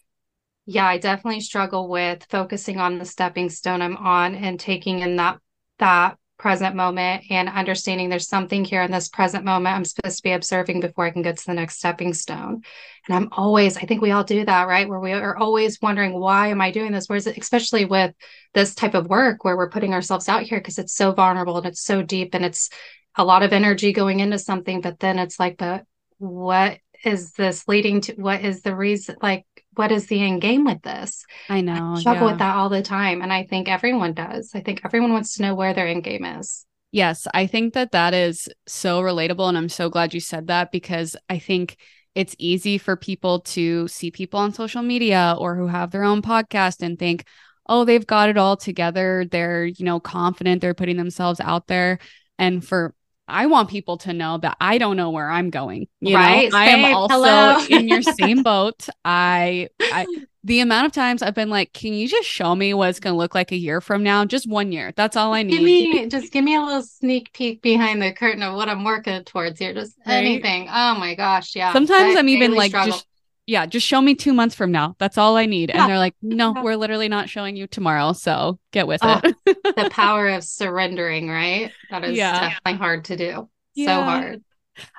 [0.71, 5.15] yeah, I definitely struggle with focusing on the stepping stone I'm on and taking in
[5.15, 5.39] that
[5.79, 10.23] that present moment and understanding there's something here in this present moment I'm supposed to
[10.23, 12.61] be observing before I can get to the next stepping stone.
[13.07, 14.87] And I'm always, I think we all do that, right?
[14.87, 17.09] Where we are always wondering, why am I doing this?
[17.09, 18.13] Whereas, especially with
[18.53, 21.65] this type of work where we're putting ourselves out here because it's so vulnerable and
[21.65, 22.69] it's so deep and it's
[23.15, 24.81] a lot of energy going into something.
[24.81, 25.83] But then it's like, but
[26.19, 28.13] what is this leading to?
[28.13, 29.15] What is the reason?
[29.19, 29.47] Like,
[29.79, 31.25] what is the end game with this?
[31.47, 31.93] I know.
[31.95, 32.31] I struggle yeah.
[32.33, 33.21] with that all the time.
[33.21, 34.51] And I think everyone does.
[34.53, 36.65] I think everyone wants to know where their end game is.
[36.91, 39.47] Yes, I think that that is so relatable.
[39.47, 41.77] And I'm so glad you said that because I think
[42.13, 46.21] it's easy for people to see people on social media or who have their own
[46.21, 47.23] podcast and think,
[47.65, 49.25] oh, they've got it all together.
[49.31, 50.59] They're, you know, confident.
[50.59, 51.99] They're putting themselves out there.
[52.37, 52.93] And for
[53.29, 55.87] I want people to know that I don't know where I'm going.
[56.01, 56.51] You right.
[56.51, 58.87] know, I am also in your same boat.
[59.03, 60.05] I, I,
[60.43, 63.13] the amount of times I've been like, can you just show me what it's going
[63.13, 64.25] to look like a year from now?
[64.25, 64.93] Just one year.
[64.95, 65.51] That's all I need.
[65.51, 68.83] Give me, just give me a little sneak peek behind the curtain of what I'm
[68.83, 69.73] working towards here.
[69.73, 70.15] Just right?
[70.15, 70.67] anything.
[70.69, 71.55] Oh my gosh.
[71.55, 71.73] Yeah.
[71.73, 72.93] Sometimes I I'm even like, struggle.
[72.93, 73.08] just
[73.49, 74.95] yeah, just show me two months from now.
[74.99, 75.69] That's all I need.
[75.69, 75.81] Yeah.
[75.81, 78.13] And they're like, no, we're literally not showing you tomorrow.
[78.13, 79.35] So get with oh, it.
[79.75, 81.71] the power of surrendering, right?
[81.89, 82.39] That is yeah.
[82.39, 83.49] definitely hard to do.
[83.73, 83.85] Yeah.
[83.87, 84.43] So hard.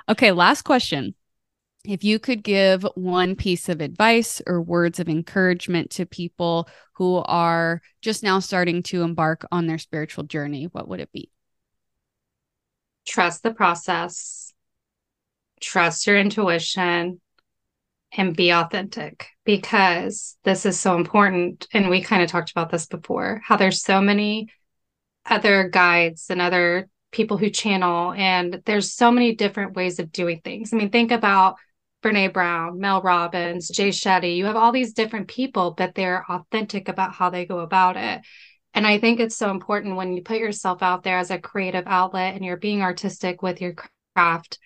[0.08, 1.14] Okay, last question.
[1.84, 7.22] If you could give one piece of advice or words of encouragement to people who
[7.24, 11.30] are just now starting to embark on their spiritual journey, what would it be?
[13.06, 14.52] Trust the process,
[15.60, 17.20] trust your intuition,
[18.12, 21.66] and be authentic because this is so important.
[21.72, 24.48] And we kind of talked about this before how there's so many
[25.26, 30.40] other guides and other people who channel, and there's so many different ways of doing
[30.44, 30.72] things.
[30.72, 31.56] I mean, think about
[32.02, 34.36] Brene Brown, Mel Robbins, Jay Shetty.
[34.36, 38.22] You have all these different people, but they're authentic about how they go about it.
[38.72, 41.84] And I think it's so important when you put yourself out there as a creative
[41.86, 43.74] outlet and you're being artistic with your
[44.14, 44.58] craft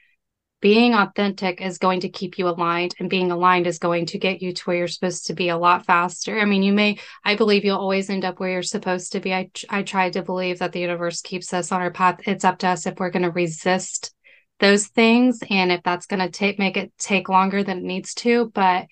[0.64, 4.40] being authentic is going to keep you aligned and being aligned is going to get
[4.40, 6.40] you to where you're supposed to be a lot faster.
[6.40, 9.34] I mean you may i believe you'll always end up where you're supposed to be.
[9.34, 12.20] I i try to believe that the universe keeps us on our path.
[12.26, 14.14] It's up to us if we're going to resist
[14.58, 18.14] those things and if that's going to take make it take longer than it needs
[18.14, 18.50] to.
[18.54, 18.86] But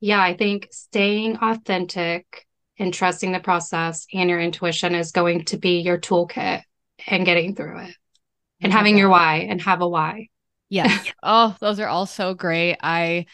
[0.00, 2.44] yeah i think staying authentic
[2.76, 6.62] and trusting the process and your intuition is going to be your toolkit
[7.06, 7.94] and getting through it
[8.60, 10.26] and having your why and have a why
[10.68, 11.02] yeah.
[11.22, 12.76] oh, those are all so great.
[12.82, 13.26] I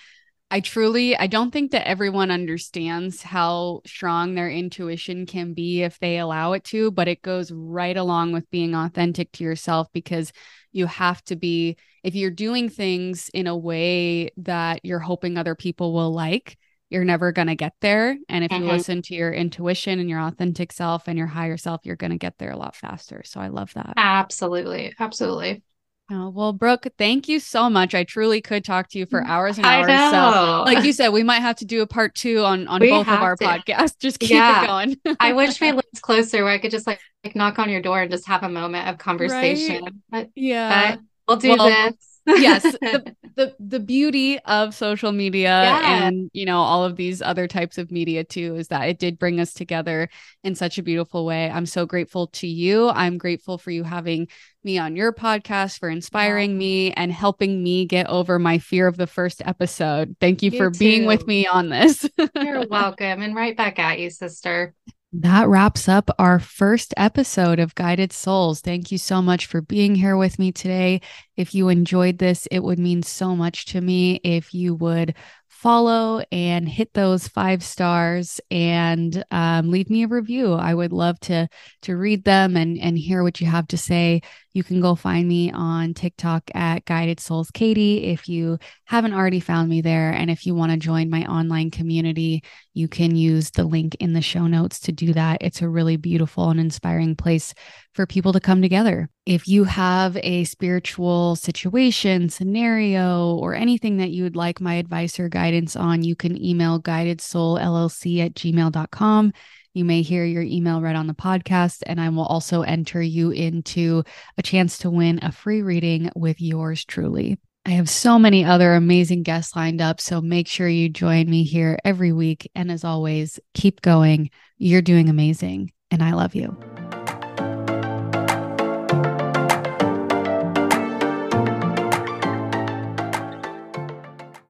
[0.51, 5.99] I truly I don't think that everyone understands how strong their intuition can be if
[5.99, 10.33] they allow it to, but it goes right along with being authentic to yourself because
[10.71, 15.55] you have to be if you're doing things in a way that you're hoping other
[15.55, 16.59] people will like,
[16.91, 18.17] you're never going to get there.
[18.29, 18.65] And if mm-hmm.
[18.65, 22.13] you listen to your intuition and your authentic self and your higher self, you're going
[22.13, 23.23] to get there a lot faster.
[23.25, 23.95] So I love that.
[23.97, 24.93] Absolutely.
[25.01, 25.63] Absolutely.
[26.11, 27.95] Oh, well, Brooke, thank you so much.
[27.95, 29.87] I truly could talk to you for mm, hours and hours.
[29.87, 32.91] So, like you said, we might have to do a part two on on we
[32.91, 33.45] both of our to.
[33.45, 33.99] podcasts.
[34.01, 34.65] Just keep yeah.
[34.65, 35.17] it going.
[35.21, 38.03] I wish we lived closer where I could just like, like, knock on your door
[38.03, 39.85] and just have a moment of conversation.
[39.85, 39.93] Right?
[40.11, 42.14] But, yeah, but we'll do well, this.
[42.27, 42.63] Yes.
[42.63, 46.07] The, the the beauty of social media yeah.
[46.07, 49.19] and you know all of these other types of media too is that it did
[49.19, 50.09] bring us together
[50.43, 51.51] in such a beautiful way.
[51.51, 52.89] I'm so grateful to you.
[52.89, 54.29] I'm grateful for you having
[54.63, 56.59] me on your podcast for inspiring wow.
[56.59, 60.17] me and helping me get over my fear of the first episode.
[60.21, 60.79] Thank you, you for too.
[60.79, 62.09] being with me on this.
[62.35, 64.75] You're welcome and right back at you, sister.
[65.17, 68.61] That wraps up our first episode of Guided Souls.
[68.61, 71.03] Thank you so much for being here with me today.
[71.37, 75.15] If you enjoyed this, it would mean so much to me if you would
[75.55, 80.53] follow and hit those five stars and um, leave me a review.
[80.53, 81.49] I would love to
[81.83, 84.21] to read them and and hear what you have to say.
[84.53, 89.41] You can go find me on TikTok at Guided Souls Katie if you haven't already
[89.41, 90.11] found me there.
[90.11, 92.43] And if you want to join my online community,
[92.75, 95.39] you can use the link in the show notes to do that.
[95.41, 97.55] It's a really beautiful and inspiring place
[97.95, 99.09] for people to come together.
[99.25, 105.19] If you have a spiritual situation, scenario, or anything that you would like my advice
[105.19, 109.33] or guidance on, you can email guidedsoulllc at gmail.com.
[109.73, 113.31] You may hear your email read on the podcast, and I will also enter you
[113.31, 114.05] into
[114.39, 117.39] a chance to win a free reading with yours truly.
[117.67, 121.45] I have so many other amazing guests lined up, so make sure you join me
[121.45, 122.51] here every week.
[122.55, 124.31] And as always, keep going.
[124.59, 126.57] You're doing amazing, and I love you.